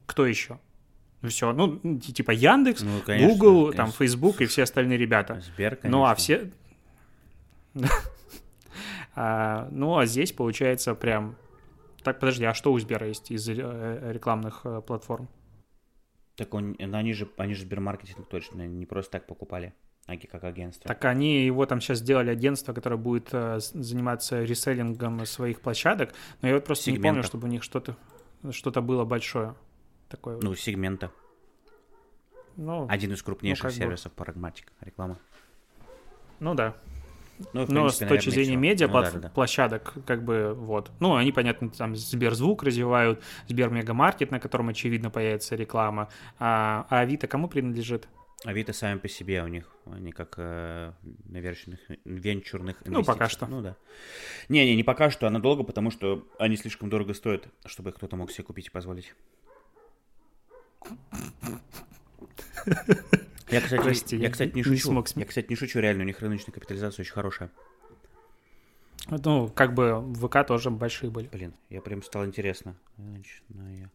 [0.05, 0.59] Кто еще?
[1.21, 3.77] Ну, все, ну, типа Яндекс, ну, конечно, Google, конечно.
[3.77, 5.41] там, Facebook и все остальные ребята.
[5.41, 5.97] Сбер, конечно.
[5.97, 6.51] Ну, а все...
[9.15, 11.35] А, ну, а здесь получается прям
[12.03, 15.29] так, подожди, а что у Сбера есть из э, рекламных э, платформ?
[16.35, 19.73] Так он, ну, они же, они же Сбермаркетинг точно не просто так покупали,
[20.07, 20.87] а как агентство.
[20.87, 26.47] Так они его там сейчас сделали агентство, которое будет э, заниматься реселлингом своих площадок, но
[26.47, 27.01] я вот просто Сегмента.
[27.01, 27.95] не помню, чтобы у них что-то
[28.51, 29.55] что-то было большое.
[30.09, 31.11] Такое ну, сегмента.
[32.55, 34.23] Ну, Один из крупнейших ну, сервисов бы.
[34.23, 35.17] Pragmatic реклама.
[36.39, 36.75] Ну да.
[37.53, 38.57] Ну, Но принципе, с точки зрения все.
[38.57, 39.29] медиа ну, да, да, да.
[39.29, 40.91] площадок, как бы вот.
[40.99, 46.09] Ну, они, понятно, там Сберзвук развивают, Сбер Мегамаркет, на котором, очевидно, появится реклама.
[46.39, 48.07] А, а Авито кому принадлежит?
[48.45, 50.91] Авито сами по себе у них, они как э,
[51.25, 52.93] наверченных, венчурных инвестиций.
[52.93, 53.47] Ну, пока что.
[53.47, 53.77] Ну, да.
[54.49, 58.31] Не-не, не пока что, а надолго, потому что они слишком дорого стоят, чтобы кто-то мог
[58.31, 59.13] себе купить и позволить.
[63.53, 64.73] Я, кстати, Прости, я, я, кстати, не шучу.
[64.73, 67.51] Не смог я, кстати, не шучу, реально, у них рыночная капитализация очень хорошая.
[69.09, 71.27] Ну, как бы ВК тоже большие были.
[71.27, 72.75] Блин, я прям стало интересно.
[72.97, 73.91] Рыночная.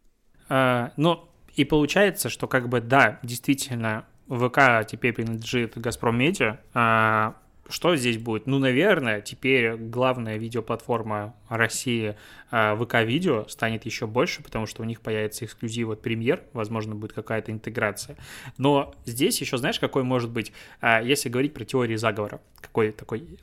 [0.49, 7.37] А, ну, и получается, что как бы, да, действительно, ВК теперь принадлежит Газпром Медиа, а
[7.69, 8.47] что здесь будет?
[8.47, 12.17] Ну, наверное, теперь главная видеоплатформа России
[12.51, 17.13] а, ВК-видео станет еще больше, потому что у них появится эксклюзив от премьер, возможно, будет
[17.13, 18.17] какая-то интеграция.
[18.57, 23.39] Но здесь еще, знаешь, какой может быть, а, если говорить про теории заговора, какой такой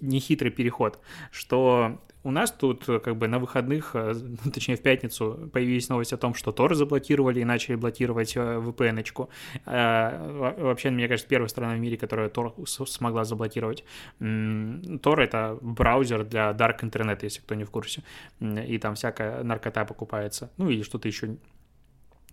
[0.00, 0.98] нехитрый переход,
[1.30, 4.14] что у нас тут э, как бы на выходных, э,
[4.52, 9.28] точнее в пятницу, появились новости о том, что Тор заблокировали и начали блокировать э, VPN-очку.
[9.66, 13.84] Вообще, мне кажется, первая страна в мире, которая Тор смогла заблокировать.
[14.18, 18.02] Тор— это браузер для Dark интернета, если кто не в курсе.
[18.40, 20.50] И там всякая наркота покупается.
[20.56, 21.36] Ну или что-то еще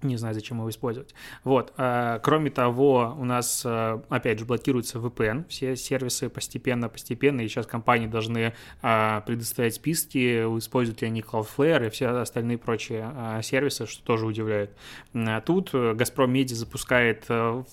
[0.03, 1.13] не знаю, зачем его использовать.
[1.43, 1.73] Вот.
[1.77, 7.67] А, кроме того, у нас, а, опять же, блокируется VPN, все сервисы постепенно-постепенно, и сейчас
[7.67, 14.03] компании должны а, предоставить списки, используют ли они Cloudflare и все остальные прочие сервисы, что
[14.03, 14.75] тоже удивляет.
[15.45, 17.27] Тут Газпром Меди запускает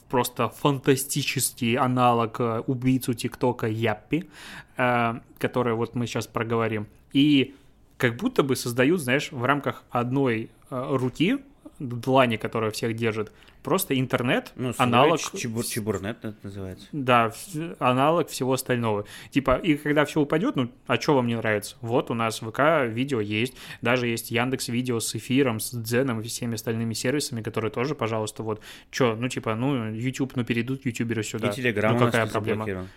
[0.08, 4.28] просто фантастический аналог убийцу ТикТока Яппи,
[4.76, 6.86] который вот мы сейчас проговорим.
[7.12, 7.54] И
[7.96, 11.38] как будто бы создают, знаешь, в рамках одной руки
[11.78, 13.32] длани, которая всех держит.
[13.62, 15.20] Просто интернет, ну, аналог...
[15.20, 16.86] Чебур, чебурнет это называется.
[16.92, 17.32] Да,
[17.78, 19.04] аналог всего остального.
[19.30, 21.76] Типа, и когда все упадет, ну, а что вам не нравится?
[21.80, 26.24] Вот у нас ВК видео есть, даже есть Яндекс Видео с эфиром, с Дзеном и
[26.24, 31.22] всеми остальными сервисами, которые тоже, пожалуйста, вот, что, ну, типа, ну, YouTube, ну, перейдут ютуберы
[31.22, 31.50] сюда.
[31.50, 32.88] И Телеграм ну, какая проблема?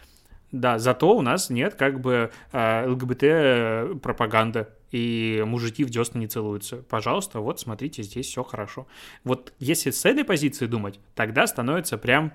[0.52, 6.78] Да, зато у нас нет как бы э, ЛГБТ-пропаганды и мужики в десна не целуются.
[6.78, 8.88] Пожалуйста, вот смотрите, здесь все хорошо.
[9.24, 12.34] Вот если с этой позиции думать, тогда становится прям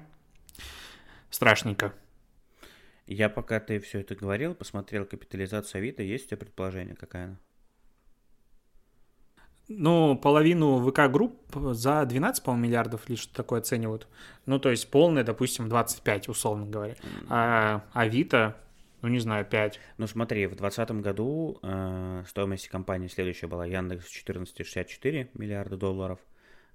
[1.31, 1.93] страшненько.
[3.07, 7.39] Я пока ты все это говорил, посмотрел капитализацию Авито, есть у тебя предположение, какая она?
[9.69, 11.35] Ну, половину ВК-групп
[11.73, 14.07] за 12, по миллиардов или что такое оценивают.
[14.47, 16.95] Ну, то есть полная, допустим, 25, условно говоря.
[17.29, 18.57] А Авито
[19.03, 19.81] ну, не знаю, 5.
[19.99, 26.19] Ну, смотри, в 2020 году э, стоимость компании следующая была Яндекс 14,64 миллиарда долларов,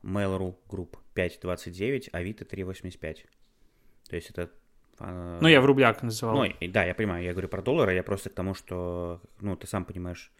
[0.03, 3.17] Mail.ru Group 5,29, Авито 3,85.
[4.09, 4.49] То есть это...
[4.99, 6.35] Э, ну, я в рублях называл.
[6.37, 9.67] Ну, да, я понимаю, я говорю про доллары, я просто к тому, что, ну, ты
[9.67, 10.31] сам понимаешь,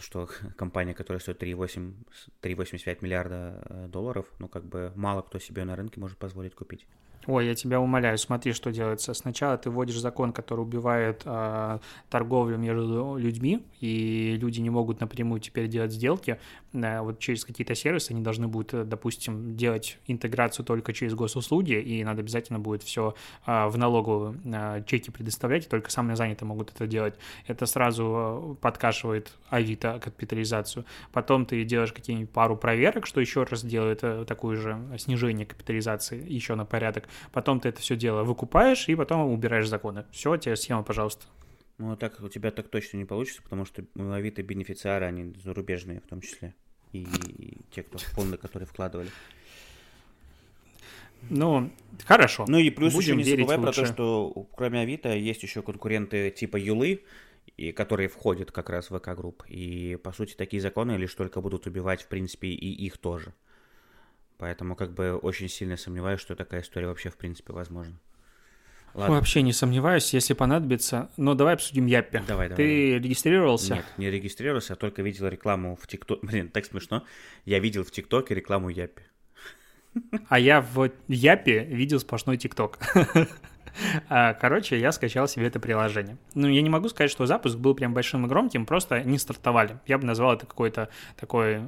[0.00, 5.76] что компания, которая стоит 3,85 миллиарда э, долларов, ну, как бы мало кто себе на
[5.76, 6.86] рынке может позволить купить.
[7.26, 9.12] Ой, я тебя умоляю, смотри, что делается.
[9.12, 11.78] Сначала ты вводишь закон, который убивает э,
[12.08, 16.40] торговлю между людьми, и люди не могут напрямую теперь делать сделки.
[16.72, 21.74] Э, вот через какие-то сервисы они должны будут, э, допустим, делать интеграцию только через госуслуги,
[21.74, 23.14] и надо обязательно будет все
[23.46, 27.16] э, в налоговую э, чеки предоставлять, и только самые занятые могут это делать.
[27.46, 30.86] Это сразу э, подкашивает Авито капитализацию.
[31.12, 36.24] Потом ты делаешь какие-нибудь пару проверок, что еще раз делает э, такое же снижение капитализации
[36.32, 40.04] еще на порядок потом ты это все дело выкупаешь и потом убираешь законы.
[40.12, 41.26] Все, тебе схема, пожалуйста.
[41.78, 46.00] Ну, а так у тебя так точно не получится, потому что Авито бенефициары, они зарубежные
[46.00, 46.54] в том числе.
[46.92, 49.10] И, и те, кто фонды, которые вкладывали.
[51.28, 51.70] Ну,
[52.04, 52.44] хорошо.
[52.48, 53.80] Ну и плюс Будем еще не забывай лучше.
[53.80, 57.02] про то, что кроме Авито есть еще конкуренты типа Юлы,
[57.56, 59.44] и которые входят как раз в ВК-групп.
[59.48, 63.34] И, по сути, такие законы лишь только будут убивать, в принципе, и их тоже.
[64.40, 67.94] Поэтому как бы очень сильно сомневаюсь, что такая история вообще в принципе возможна.
[68.94, 69.16] Ладно.
[69.16, 71.10] Вообще не сомневаюсь, если понадобится.
[71.18, 72.22] Но давай обсудим Яппи.
[72.26, 72.56] Давай, давай.
[72.56, 73.74] Ты регистрировался?
[73.74, 76.20] Нет, не регистрировался, а только видел рекламу в ТикТоке.
[76.26, 77.04] Блин, так смешно.
[77.44, 79.02] Я видел в ТикТоке рекламу Яппи.
[80.28, 82.78] А я в Яппи видел сплошной ТикТок.
[84.08, 86.18] А, короче, я скачал себе это приложение.
[86.34, 89.78] Ну, я не могу сказать, что запуск был прям большим и громким, просто не стартовали.
[89.86, 91.60] Я бы назвал это какой-то такой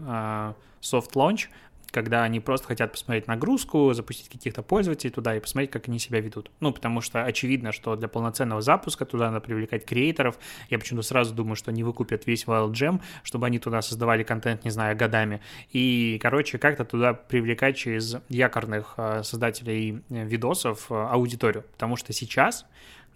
[0.81, 1.49] soft launch,
[1.93, 6.21] когда они просто хотят посмотреть нагрузку, запустить каких-то пользователей туда и посмотреть, как они себя
[6.21, 6.51] ведут.
[6.61, 10.39] Ну, потому что очевидно, что для полноценного запуска туда надо привлекать креаторов.
[10.71, 14.65] Я почему-то сразу думаю, что они выкупят весь Wild Gem, чтобы они туда создавали контент,
[14.65, 15.43] не знаю, годами.
[15.71, 21.65] И, короче, как-то туда привлекать через якорных э, создателей э, видосов э, аудиторию.
[21.73, 22.65] Потому что сейчас,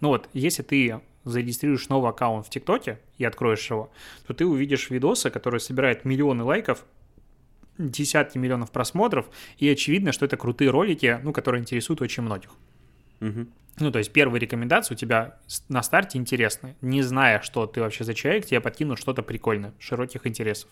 [0.01, 3.91] ну вот, если ты зарегистрируешь новый аккаунт в ТикТоке и откроешь его,
[4.27, 6.85] то ты увидишь видосы, которые собирают миллионы лайков,
[7.77, 12.51] десятки миллионов просмотров, и очевидно, что это крутые ролики, ну, которые интересуют очень многих.
[13.21, 13.47] Угу.
[13.79, 15.37] Ну, то есть первые рекомендации у тебя
[15.69, 16.75] на старте интересны.
[16.81, 20.69] Не зная, что ты вообще за человек, тебе подкинут что-то прикольное, широких интересов.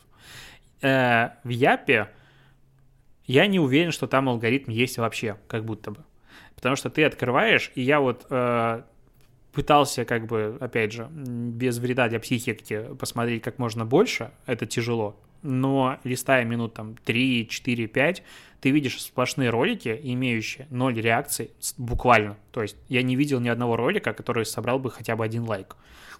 [0.81, 2.09] Э, в Япе
[3.25, 6.03] я не уверен, что там алгоритм есть вообще, как будто бы.
[6.55, 8.81] Потому что ты открываешь, и я вот э,
[9.51, 14.31] пытался, как бы, опять же, без вреда для психики посмотреть как можно больше.
[14.45, 18.23] Это тяжело но листая минут там 3, 4, 5,
[18.61, 22.37] ты видишь сплошные ролики, имеющие ноль реакций, буквально.
[22.51, 25.77] То есть я не видел ни одного ролика, который собрал бы хотя бы один лайк.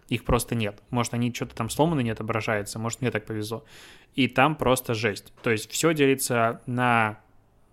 [0.10, 0.82] Их просто нет.
[0.92, 3.66] Может, они что-то там сломаны, не отображается, может, мне так повезло.
[4.14, 5.34] И там просто жесть.
[5.42, 7.20] То есть все делится на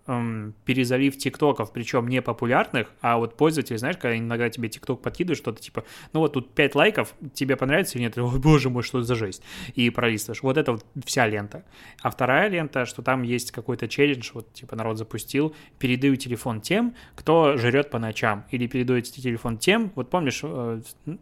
[0.07, 5.37] эм, перезалив тиктоков, причем не популярных, а вот пользователи, знаешь, когда иногда тебе тикток подкидывает
[5.37, 8.17] что-то типа, ну вот тут 5 лайков, тебе понравится или нет?
[8.17, 9.43] Ой, боже мой, что это за жесть?
[9.75, 10.43] И пролистываешь.
[10.43, 11.63] Вот это вот вся лента.
[12.01, 16.95] А вторая лента, что там есть какой-то челлендж, вот типа народ запустил, передаю телефон тем,
[17.15, 20.81] кто жрет по ночам, или передаю телефон тем, вот помнишь, э,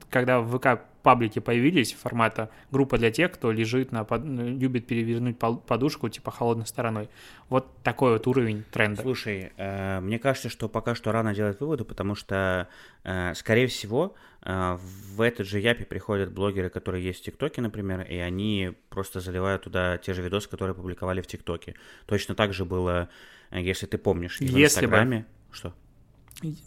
[0.09, 4.23] когда в ВК паблики появились формата группа для тех, кто лежит на под...
[4.23, 7.09] любит перевернуть подушку типа холодной стороной.
[7.49, 9.01] Вот такой вот уровень тренда.
[9.01, 12.67] Слушай, э, мне кажется, что пока что рано делать выводы, потому что,
[13.03, 14.77] э, скорее всего, э,
[15.15, 19.63] в этот же Япи приходят блогеры, которые есть в ТикТоке, например, и они просто заливают
[19.63, 21.75] туда те же видосы, которые публиковали в ТикТоке.
[22.05, 23.09] Точно так же было,
[23.51, 25.19] если ты помнишь, в если Инстаграме.
[25.19, 25.55] Бы...
[25.55, 25.73] Что?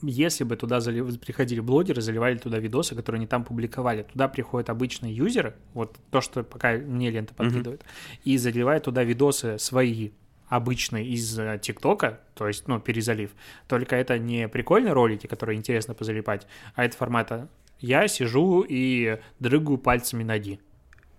[0.03, 1.19] Если бы туда залив...
[1.21, 6.21] приходили блогеры, заливали туда видосы, которые они там публиковали, туда приходят обычные юзеры, вот то,
[6.21, 8.21] что пока мне лента подкидывает, mm-hmm.
[8.25, 10.11] и заливают туда видосы свои,
[10.49, 13.31] обычные из э, ТикТока, то есть, ну, перезалив.
[13.67, 17.49] Только это не прикольные ролики, которые интересно позалипать, а это формата
[17.81, 20.61] «я сижу и дрыгаю пальцами ноги».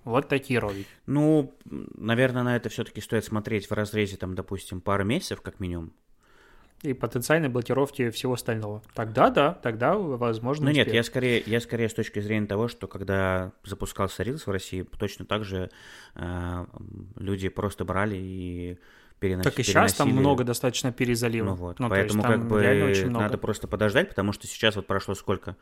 [0.04, 0.88] Вот такие ролики.
[1.08, 5.94] Ну, наверное, на это все-таки стоит смотреть в разрезе, там, допустим, пару месяцев, как минимум
[6.86, 8.82] и потенциальной блокировки всего остального.
[8.94, 10.66] Тогда да, тогда возможно.
[10.66, 14.50] Ну нет, я скорее, я скорее с точки зрения того, что когда запускался Reels в
[14.50, 15.70] России, точно так же
[16.16, 16.66] э,
[17.18, 18.78] люди просто брали и
[19.20, 19.52] переносили.
[19.52, 21.50] Так и сейчас там много достаточно перезалива.
[21.50, 25.56] Ну вот, ну, поэтому как бы надо просто подождать, потому что сейчас вот прошло сколько?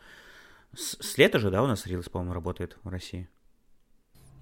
[0.76, 3.30] С, с лета же, да, у нас Reels, по-моему, работает в России?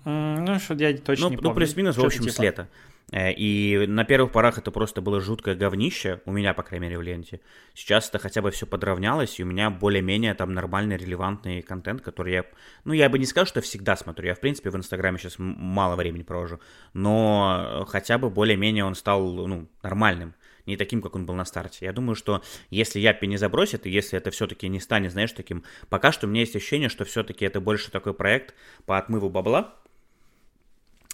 [0.06, 1.50] Ну, что я точно ну, не ну, помню.
[1.50, 2.34] Ну, плюс-минус, в общем, типа...
[2.34, 2.68] с лета.
[3.12, 6.98] Э, и на первых порах это просто было жуткое говнище, у меня, по крайней мере,
[6.98, 7.42] в ленте.
[7.74, 12.34] Сейчас это хотя бы все подравнялось, и у меня более-менее там нормальный, релевантный контент, который
[12.34, 12.46] я...
[12.86, 14.28] Ну, я бы не сказал, что всегда смотрю.
[14.28, 16.60] Я, в принципе, в Инстаграме сейчас мало времени провожу.
[16.94, 20.34] Но хотя бы более-менее он стал, ну, нормальным
[20.66, 21.86] не таким, как он был на старте.
[21.86, 25.64] Я думаю, что если Япи не забросит, и если это все-таки не станет, знаешь, таким...
[25.90, 28.54] Пока что у меня есть ощущение, что все-таки это больше такой проект
[28.86, 29.76] по отмыву бабла,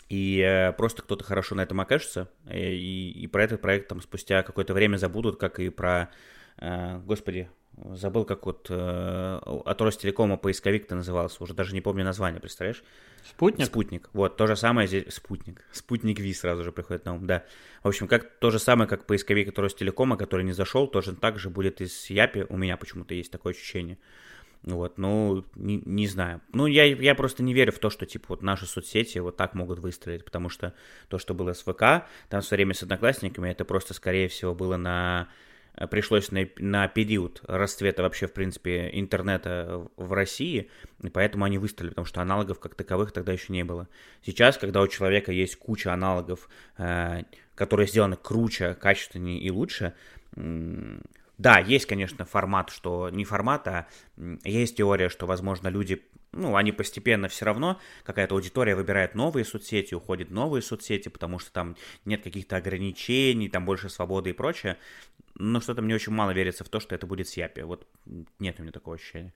[0.10, 4.02] и э, просто кто-то хорошо на этом окажется, э, и, и про этот проект там
[4.02, 6.10] спустя какое-то время забудут, как и про,
[6.58, 7.50] э, господи,
[7.94, 12.84] забыл, как вот э, от Ростелекома поисковик-то назывался, уже даже не помню название, представляешь?
[13.24, 13.68] Спутник?
[13.68, 17.44] Спутник, вот, то же самое здесь, спутник, спутник Ви сразу же приходит на ум, да.
[17.84, 21.38] В общем, как то же самое, как поисковик от Ростелекома, который не зашел, тоже так
[21.38, 23.98] же будет из Япи, у меня почему-то есть такое ощущение.
[24.64, 26.42] Вот, ну, не, не знаю.
[26.52, 29.54] Ну, я, я просто не верю в то, что, типа, вот наши соцсети вот так
[29.54, 30.74] могут выстрелить, потому что
[31.08, 34.54] то, что было с ВК, там в свое время с одноклассниками, это просто, скорее всего,
[34.54, 35.30] было на
[35.92, 40.72] пришлось на, на период расцвета вообще, в принципе, интернета в России,
[41.04, 43.88] и поэтому они выстрелили, потому что аналогов как таковых тогда еще не было.
[44.26, 49.94] Сейчас, когда у человека есть куча аналогов, э, которые сделаны круче, качественнее и лучше,
[51.38, 53.88] да, есть, конечно, формат, что не формат, а
[54.44, 59.94] есть теория, что, возможно, люди, ну, они постепенно все равно, какая-то аудитория выбирает новые соцсети,
[59.94, 61.76] уходит в новые соцсети, потому что там
[62.06, 64.78] нет каких-то ограничений, там больше свободы и прочее.
[65.36, 67.62] Но что-то мне очень мало верится в то, что это будет с Япи.
[67.62, 67.88] Вот
[68.40, 69.34] нет у меня такого ощущения.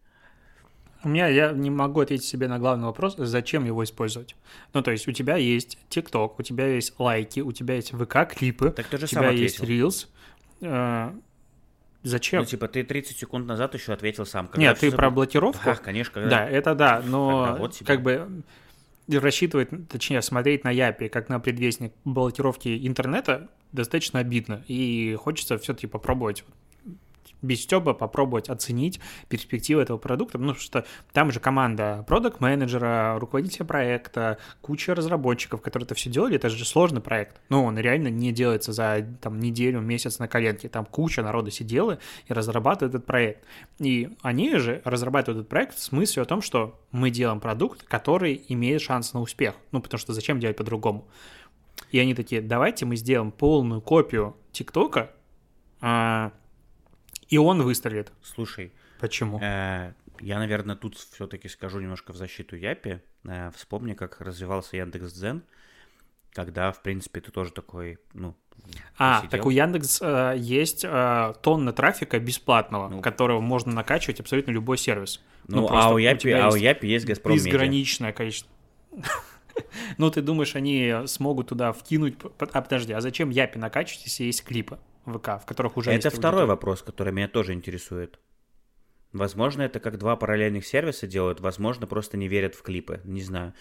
[1.04, 4.36] У меня, я не могу ответить себе на главный вопрос, зачем его использовать.
[4.74, 8.72] Ну, то есть у тебя есть ТикТок, у тебя есть лайки, у тебя есть ВК-клипы,
[8.72, 10.08] так ты же у тебя есть Reels.
[12.04, 12.42] Зачем?
[12.42, 14.48] Ну, типа, ты 30 секунд назад еще ответил сам.
[14.48, 14.98] Когда Нет, ты забыл...
[14.98, 15.62] про блокировку?
[15.64, 16.14] Да, конечно.
[16.14, 16.30] Когда...
[16.30, 18.44] Да, это да, но вот как бы
[19.08, 24.64] рассчитывать, точнее, смотреть на Япи как на предвестник блокировки интернета достаточно обидно.
[24.68, 26.44] И хочется все-таки попробовать
[27.42, 33.66] без Стеба попробовать оценить перспективы этого продукта, потому что там же команда продукт менеджера руководителя
[33.66, 37.42] проекта, куча разработчиков, которые это все делали, это же сложный проект.
[37.50, 42.00] Ну, он реально не делается за там неделю, месяц на коленке, там куча народа сидела
[42.28, 43.46] и разрабатывает этот проект.
[43.80, 48.44] И они же разрабатывают этот проект в смысле о том, что мы делаем продукт, который
[48.50, 49.56] имеет шанс на успех.
[49.72, 51.08] Ну, потому что зачем делать по-другому?
[51.92, 55.12] И они такие, давайте мы сделаем полную копию ТикТока,
[55.82, 56.32] а,
[57.32, 58.12] и он выстрелит.
[58.22, 58.74] Слушай.
[59.00, 59.40] Почему?
[59.42, 63.02] Э, я, наверное, тут все-таки скажу немножко в защиту Япи.
[63.24, 65.42] Э, вспомни, как развивался Яндекс Дзен,
[66.34, 68.36] когда, в принципе, ты тоже такой, ну,
[68.98, 74.52] а, так у Яндекс э, есть э, тонна трафика бесплатного, ну, которого можно накачивать абсолютно
[74.52, 75.20] любой сервис.
[75.48, 78.52] Ну, ну а, у Япи, а у Япи есть Газпром Безграничное количество.
[79.98, 82.16] Ну, ты думаешь, они смогут туда вкинуть...
[82.40, 84.80] А, подожди, а зачем Япи накачивать, если есть клипы?
[85.06, 88.20] ВК, в которых уже Это второй вопрос, который меня тоже интересует.
[89.14, 93.54] Возможно, это как два параллельных сервиса делают, возможно, просто не верят в клипы, не знаю.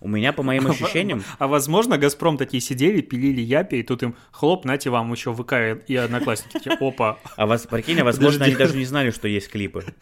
[0.00, 1.24] У меня, по моим ощущениям...
[1.38, 5.82] А возможно, Газпром такие сидели, пилили Япи, и тут им хлоп, нате вам еще ВК
[5.88, 6.68] и Одноклассники.
[6.80, 7.18] Опа.
[7.36, 9.84] А вас, прикинь, а возможно, они даже не знали, что есть клипы.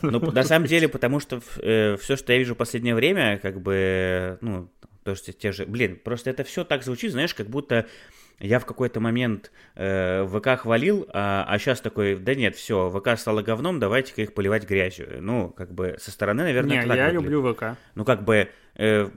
[0.00, 3.60] Ну, на самом деле, потому что э, все, что я вижу в последнее время, как
[3.60, 4.70] бы, ну,
[5.02, 7.88] то есть те же, блин, просто это все так звучит, знаешь, как будто
[8.40, 13.18] я в какой-то момент э, ВК хвалил, а, а сейчас такой, да нет, все, ВК
[13.18, 15.18] стало говном, давайте-ка их поливать грязью.
[15.20, 17.12] Ну, как бы со стороны, наверное, Не, я выглядит.
[17.12, 17.64] люблю ВК.
[17.94, 19.08] Ну, как бы э,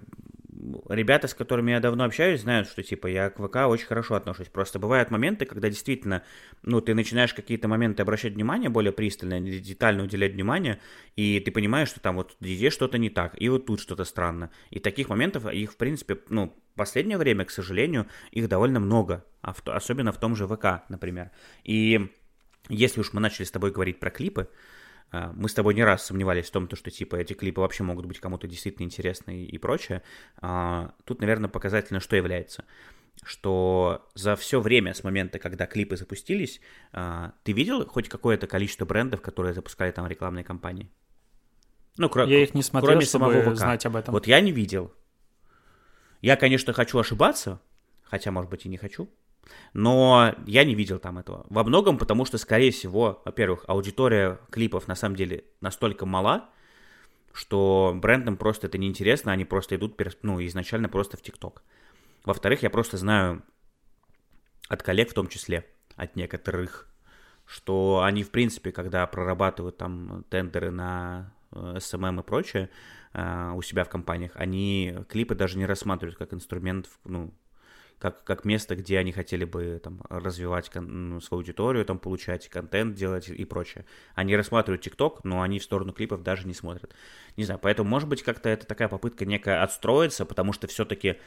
[0.89, 4.47] ребята, с которыми я давно общаюсь, знают, что, типа, я к ВК очень хорошо отношусь.
[4.47, 6.24] Просто бывают моменты, когда действительно,
[6.64, 10.80] ну, ты начинаешь какие-то моменты обращать внимание более пристально, детально уделять внимание,
[11.16, 14.51] и ты понимаешь, что там вот здесь что-то не так, и вот тут что-то странно.
[14.70, 19.26] И таких моментов, их, в принципе, ну, в последнее время, к сожалению, их довольно много,
[19.41, 21.32] а особенно в том же ВК, например.
[21.64, 22.09] И
[22.70, 24.47] если уж мы начали с тобой говорить про клипы,
[25.12, 28.20] мы с тобой не раз сомневались в том, что типа эти клипы вообще могут быть
[28.20, 30.03] кому-то действительно интересны и прочее.
[30.38, 32.66] А, тут, наверное, показательно что является
[33.24, 36.59] что за все время с момента, когда клипы запустились,
[36.91, 40.89] а, ты видел хоть какое-то количество брендов, которые запускали там рекламные кампании?
[41.97, 43.57] Ну, кро- я их не смотрел, кроме чтобы самого ВК.
[43.57, 44.14] знать об этом.
[44.14, 44.93] Вот я не видел.
[46.22, 47.62] Я, конечно, хочу ошибаться,
[48.03, 49.09] хотя, может быть, и не хочу.
[49.74, 51.46] Но я не видел там этого.
[51.50, 56.50] Во многом потому, что, скорее всего, во-первых, аудитория клипов на самом деле настолько мала,
[57.34, 61.64] что брендам просто это неинтересно, они просто идут, ну, изначально просто в ТикТок.
[62.26, 63.44] Во-вторых, я просто знаю
[64.68, 65.66] от коллег в том числе,
[65.96, 66.88] от некоторых,
[67.46, 72.70] что они, в принципе, когда прорабатывают там тендеры на SMM э, эм эм и прочее
[73.14, 77.34] э, у себя в компаниях, они клипы даже не рассматривают как инструмент, ну,
[78.02, 82.95] как, как место, где они хотели бы там, развивать ну, свою аудиторию, там, получать контент,
[82.95, 83.86] делать и прочее.
[84.16, 86.95] Они рассматривают ТикТок, но они в сторону клипов даже не смотрят.
[87.38, 91.18] Не знаю, поэтому, может быть, как-то это такая попытка некая отстроиться, потому что все-таки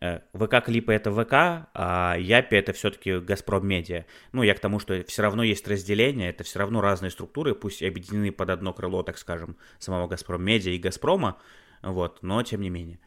[0.00, 4.06] э, ВК-клипы это ВК, а Япи это все-таки Газпром Медиа.
[4.32, 7.82] Ну, я к тому, что все равно есть разделение, это все равно разные структуры, пусть
[7.82, 11.36] объединены под одно крыло, так скажем, самого Газпром Медиа и Газпрома,
[11.82, 13.00] вот, но тем не менее.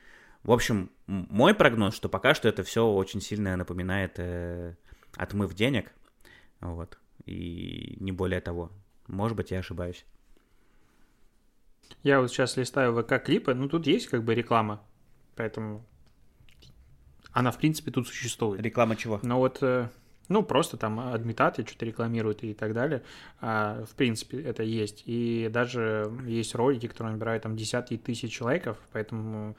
[0.45, 4.75] В общем, мой прогноз, что пока что это все очень сильно напоминает э,
[5.15, 5.91] отмыв денег,
[6.61, 8.71] вот, и не более того.
[9.07, 10.05] Может быть, я ошибаюсь.
[12.03, 14.83] Я вот сейчас листаю ВК-клипы, ну тут есть как бы реклама,
[15.35, 15.83] поэтому
[17.31, 18.61] она, в принципе, тут существует.
[18.61, 19.19] Реклама чего?
[19.23, 19.89] Но вот, э,
[20.30, 23.03] ну, просто там адмитаты что-то рекламируют и так далее.
[23.41, 25.03] А, в принципе, это есть.
[25.05, 29.55] И даже есть ролики, которые набирают там десятки тысяч лайков, поэтому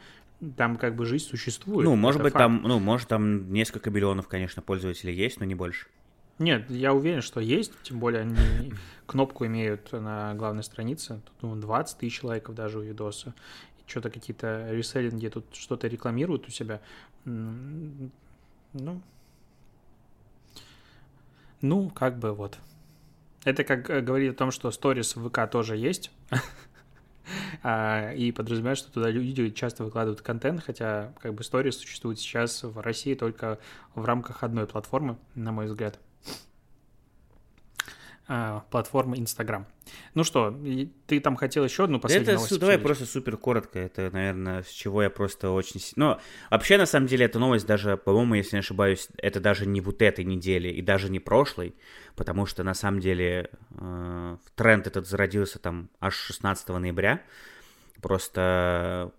[0.57, 1.85] там как бы жизнь существует.
[1.85, 2.43] Ну, может быть, факт.
[2.43, 5.87] там, ну, может, там несколько миллионов, конечно, пользователей есть, но не больше.
[6.39, 8.37] Нет, я уверен, что есть, тем более они
[9.07, 13.35] кнопку имеют на главной странице, тут ну, 20 тысяч лайков даже у видоса,
[13.87, 16.83] что-то какие-то реселлинги тут что-то рекламируют у себя,
[17.25, 18.11] ну,
[21.61, 22.59] ну, как бы вот.
[23.45, 26.11] Это как э, говорит о том, что сторис в ВК тоже есть,
[27.63, 32.63] А, и подразумевает, что туда люди часто выкладывают контент, хотя как бы история существует сейчас
[32.63, 33.59] в России только
[33.95, 35.99] в рамках одной платформы, на мой взгляд.
[38.29, 39.66] А, платформы Instagram.
[40.14, 40.59] Ну что,
[41.07, 42.59] ты там хотел еще одну последнюю это, новость?
[42.59, 43.79] Давай просто супер коротко.
[43.79, 45.81] Это, наверное, с чего я просто очень...
[45.95, 46.20] Но
[46.51, 50.03] вообще, на самом деле, эта новость даже, по-моему, если не ошибаюсь, это даже не вот
[50.03, 51.77] этой недели и даже не прошлой,
[52.16, 53.49] потому что, на самом деле,
[53.79, 57.22] э, тренд этот зародился там аж 16 ноября.
[58.03, 59.12] Просто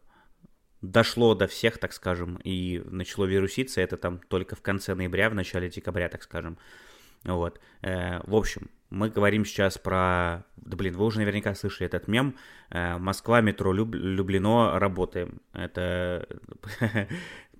[0.81, 5.33] дошло до всех, так скажем, и начало вируситься это там только в конце ноября, в
[5.33, 6.57] начале декабря, так скажем.
[7.23, 7.61] Вот.
[7.81, 10.45] Э, в общем, мы говорим сейчас про...
[10.57, 12.35] Да блин, вы уже наверняка слышали этот мем.
[12.69, 13.93] Э, Москва, метро, Люб...
[13.93, 15.41] Люблино, работаем.
[15.53, 16.27] Это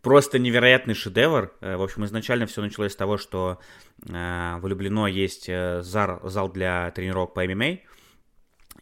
[0.01, 1.53] просто невероятный шедевр.
[1.61, 3.59] Э, в общем, изначально все началось с того, что
[3.99, 7.79] в Люблино есть зал, для тренировок по ММА.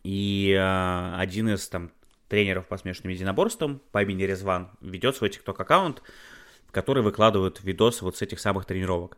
[0.04, 1.92] И один из там
[2.28, 6.02] тренеров по смешанным единоборствам по имени Резван ведет свой TikTok аккаунт,
[6.68, 9.18] в который выкладывают видосы вот с этих самых тренировок.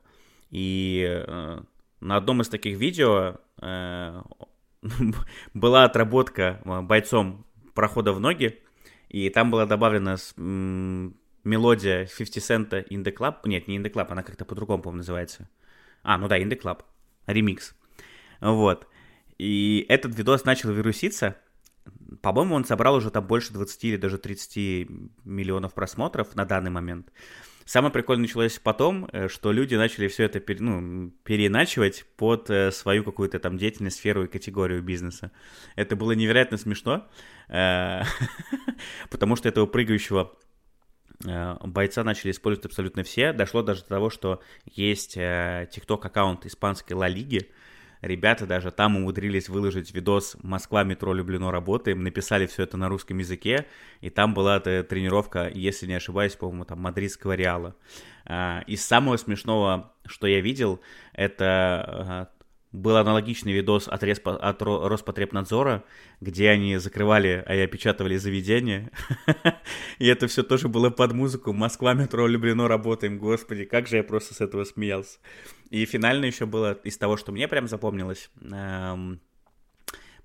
[0.52, 1.62] И э,
[2.00, 4.22] на одном из таких видео э,
[5.54, 8.60] была отработка э, бойцом прохода в ноги,
[9.10, 13.38] и там была добавлена с, м, мелодия 50 Cent In The Club.
[13.45, 15.50] Нет, не In The Club, она как-то по-другому, по-моему, называется.
[16.04, 16.84] А, ну да, In The Club.
[17.26, 17.76] Ремикс.
[18.39, 18.88] Вот.
[19.38, 21.38] И этот видос начал вируситься.
[22.22, 24.89] По-моему, он собрал уже там больше 20 или даже 30
[25.24, 27.12] миллионов просмотров на данный момент.
[27.68, 32.72] Самое прикольное началось потом, э, что люди начали все это пере, ну, переиначивать под э,
[32.72, 35.34] свою какую-то там деятельность, сферу и категорию бизнеса.
[35.76, 37.09] Это было невероятно смешно,
[37.49, 38.03] э,
[39.09, 40.32] потому что этого прыгающего
[41.20, 43.34] бойца начали использовать абсолютно все.
[43.34, 47.51] Дошло даже до того, что есть TikTok аккаунт испанской Ла Лиги,
[48.02, 53.18] ребята даже там умудрились выложить видос «Москва, метро, Люблено, работаем», написали все это на русском
[53.18, 53.66] языке,
[54.02, 57.76] и там была эта тренировка, если не ошибаюсь, по-моему, там мадридского Реала.
[58.26, 60.82] А, из самого смешного, что я видел,
[61.14, 62.30] это
[62.72, 65.84] был аналогичный видос от, Респо, от Роспотребнадзора,
[66.20, 68.91] где они закрывали, а и опечатывали заведения.
[69.99, 71.53] И это все тоже было под музыку.
[71.53, 73.18] Москва, метро, Люблено, работаем.
[73.20, 75.20] Господи, как же я просто с этого смеялся.
[75.70, 78.30] И финально еще было из того, что мне прям запомнилось.
[78.41, 79.22] Эм,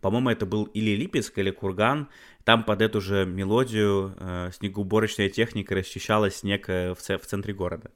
[0.00, 2.08] по-моему, это был или Липецк, или Курган.
[2.44, 7.92] Там под эту же мелодию э, снегоуборочная техника расчищала снег в центре города.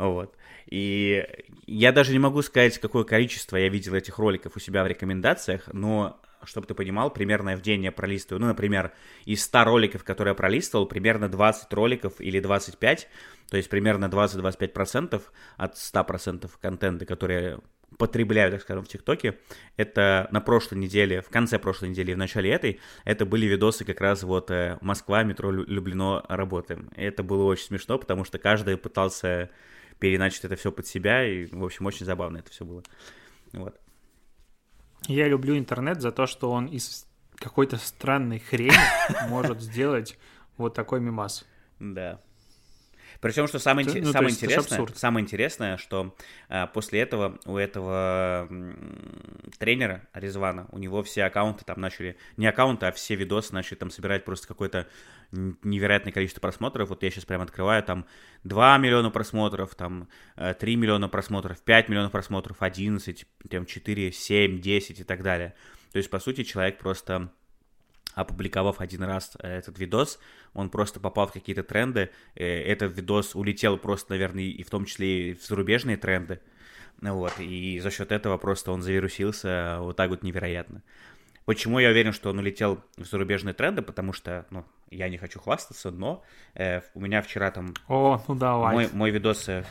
[0.00, 0.34] Вот.
[0.66, 1.26] И
[1.66, 5.68] я даже не могу сказать, какое количество я видел этих роликов у себя в рекомендациях,
[5.74, 8.92] но чтобы ты понимал, примерно в день я пролистываю, ну, например,
[9.26, 13.08] из 100 роликов, которые я пролистывал, примерно 20 роликов или 25,
[13.50, 15.20] то есть примерно 20-25%
[15.58, 17.58] от 100% контента, которые
[17.98, 19.36] потребляю, так скажем, в ТикТоке,
[19.76, 23.84] это на прошлой неделе, в конце прошлой недели и в начале этой, это были видосы
[23.84, 26.88] как раз вот э, Москва, метро Люблено, работаем.
[26.96, 29.50] Это было очень смешно, потому что каждый пытался
[30.00, 32.82] переначать это все под себя, и, в общем, очень забавно это все было.
[33.52, 33.78] Вот.
[35.06, 38.72] Я люблю интернет за то, что он из какой-то странной хрени
[39.28, 40.18] может сделать
[40.56, 41.46] вот такой мимас.
[41.78, 42.20] Да.
[43.20, 46.16] Причем, что самое, ну, самое, интересное, самое интересное, что
[46.48, 52.46] а, после этого у этого м, тренера Резвана, у него все аккаунты там начали, не
[52.46, 54.86] аккаунты, а все видосы начали там собирать просто какое-то
[55.32, 56.88] невероятное количество просмотров.
[56.88, 58.06] Вот я сейчас прям открываю, там
[58.44, 64.60] 2 миллиона просмотров, там 3 э, миллиона просмотров, 5 миллионов просмотров, 11, там 4, 7,
[64.60, 65.54] 10 и так далее.
[65.92, 67.30] То есть, по сути, человек просто
[68.20, 70.18] опубликовав один раз э, этот видос,
[70.54, 74.84] он просто попал в какие-то тренды, э, этот видос улетел просто, наверное, и в том
[74.84, 76.40] числе и в зарубежные тренды,
[77.00, 80.82] вот, и за счет этого просто он завирусился вот так вот невероятно.
[81.46, 83.82] Почему я уверен, что он улетел в зарубежные тренды?
[83.82, 86.22] Потому что, ну, я не хочу хвастаться, но
[86.54, 87.74] э, у меня вчера там...
[87.88, 88.74] О, ну давай.
[88.74, 89.64] Мой, мой видос э,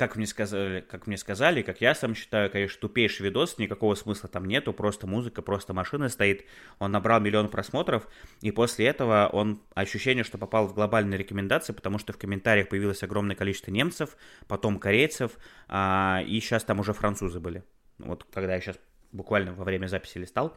[0.00, 4.30] как мне сказали, как мне сказали, как я сам считаю, конечно, тупейший видос, никакого смысла
[4.30, 6.46] там нету, просто музыка, просто машина стоит.
[6.78, 8.08] Он набрал миллион просмотров,
[8.40, 13.02] и после этого он ощущение, что попал в глобальные рекомендации, потому что в комментариях появилось
[13.02, 14.16] огромное количество немцев,
[14.48, 15.32] потом корейцев,
[15.68, 17.62] а, и сейчас там уже французы были.
[17.98, 18.78] Вот когда я сейчас
[19.12, 20.56] буквально во время записи листал,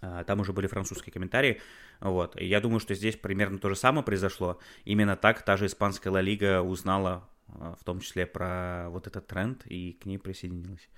[0.00, 1.60] а, там уже были французские комментарии.
[2.00, 2.34] Вот.
[2.34, 4.58] И я думаю, что здесь примерно то же самое произошло.
[4.84, 7.29] Именно так та же испанская Ла Лига узнала
[7.78, 10.88] в том числе про вот этот тренд, и к ней присоединилась.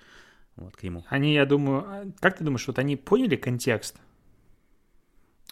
[0.56, 1.04] Вот, к нему.
[1.08, 3.98] Они, я думаю, а, как ты думаешь, вот они поняли контекст?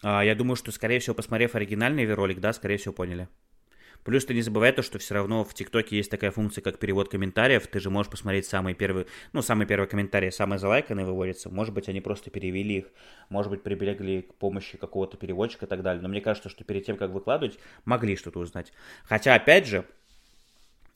[0.03, 3.27] А, я думаю, что, скорее всего, посмотрев оригинальный ролик, да, скорее всего, поняли.
[4.03, 7.09] Плюс ты не забывай то, что все равно в ТикТоке есть такая функция, как перевод
[7.09, 7.67] комментариев.
[7.67, 11.49] Ты же можешь посмотреть самые первые, ну, самые первые комментарии, самые залайканные выводятся.
[11.49, 12.85] Может быть, они просто перевели их,
[13.29, 16.01] может быть, прибегли к помощи какого-то переводчика и так далее.
[16.01, 18.73] Но мне кажется, что перед тем, как выкладывать, могли что-то узнать.
[19.03, 19.83] Хотя, опять же, а,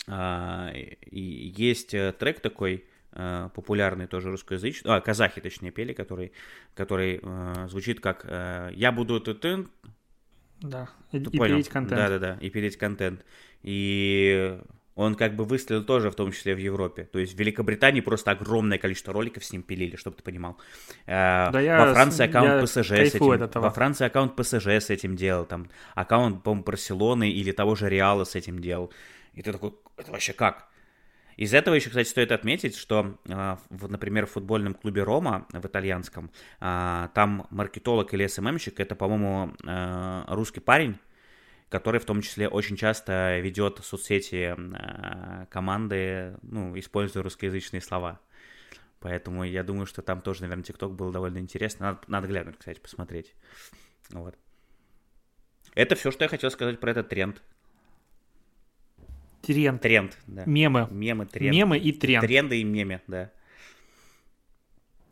[0.08, 6.32] и есть э, трек такой, э, популярный тоже русскоязычный, а, казахи точнее пели, который,
[6.74, 9.70] который э, звучит как «Я буду тын
[10.62, 12.02] Да, и, и пилить контент.
[12.02, 13.26] Да-да-да, и пилить контент.
[13.64, 14.60] И
[14.94, 17.04] он как бы выстрелил тоже, в том числе в Европе.
[17.12, 20.58] То есть в Великобритании просто огромное количество роликов с ним пилили, чтобы ты понимал.
[21.06, 23.62] Да во я, Франции аккаунт ПСЖ с этим.
[23.62, 25.46] Во Франции аккаунт ПСЖ с этим делал.
[25.46, 28.94] Там аккаунт, по-моему, Барселоны или того же Реала с этим делал.
[29.34, 30.70] И ты такой, это вообще как?
[31.38, 36.32] Из этого еще, кстати, стоит отметить, что, а, например, в футбольном клубе Рома, в итальянском,
[36.62, 40.98] а, там маркетолог или СММщик, это, по-моему, а, русский парень,
[41.70, 44.56] который в том числе очень часто ведет соцсети
[45.50, 48.22] команды, ну, используя русскоязычные слова.
[49.02, 51.88] Поэтому я думаю, что там тоже, наверное, ТикТок был довольно интересно.
[51.88, 53.34] Надо, надо глянуть, кстати, посмотреть.
[54.10, 54.36] Вот.
[55.76, 57.42] Это все, что я хотел сказать про этот тренд.
[59.46, 59.82] Тренд.
[59.82, 60.44] Тренд, да.
[60.46, 60.88] Мемы.
[60.92, 61.56] Мемы, тренд.
[61.56, 62.26] Мемы и тренд.
[62.26, 63.32] Тренды и мемы, да.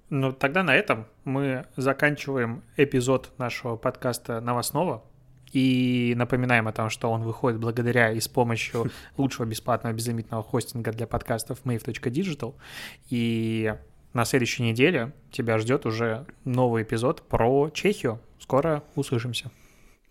[0.10, 5.04] Ну, тогда на этом мы заканчиваем эпизод нашего подкаста новостного.
[5.52, 10.92] И напоминаем о том, что он выходит благодаря и с помощью лучшего бесплатного безлимитного хостинга
[10.92, 12.56] для подкастов mave.digital.
[13.10, 13.76] И
[14.14, 18.20] на следующей неделе тебя ждет уже новый эпизод про Чехию.
[18.40, 19.52] Скоро услышимся.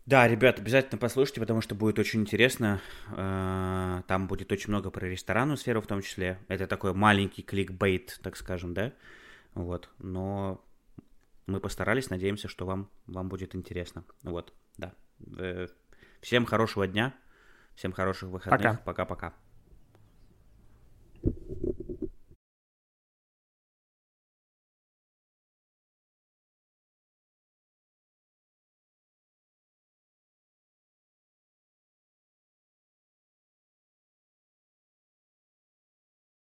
[0.05, 2.81] Да, ребят, обязательно послушайте, потому что будет очень интересно.
[3.13, 6.39] Э, там будет очень много про ресторанную сферу в том числе.
[6.49, 8.93] Это такой маленький кликбейт, так скажем, да?
[9.55, 10.65] Вот, но
[11.47, 14.05] мы постарались, надеемся, что вам, вам будет интересно.
[14.23, 14.93] Вот, да.
[15.39, 15.69] Э,
[16.21, 17.15] всем хорошего дня,
[17.77, 18.83] всем хороших выходных.
[18.85, 19.35] Пока-пока.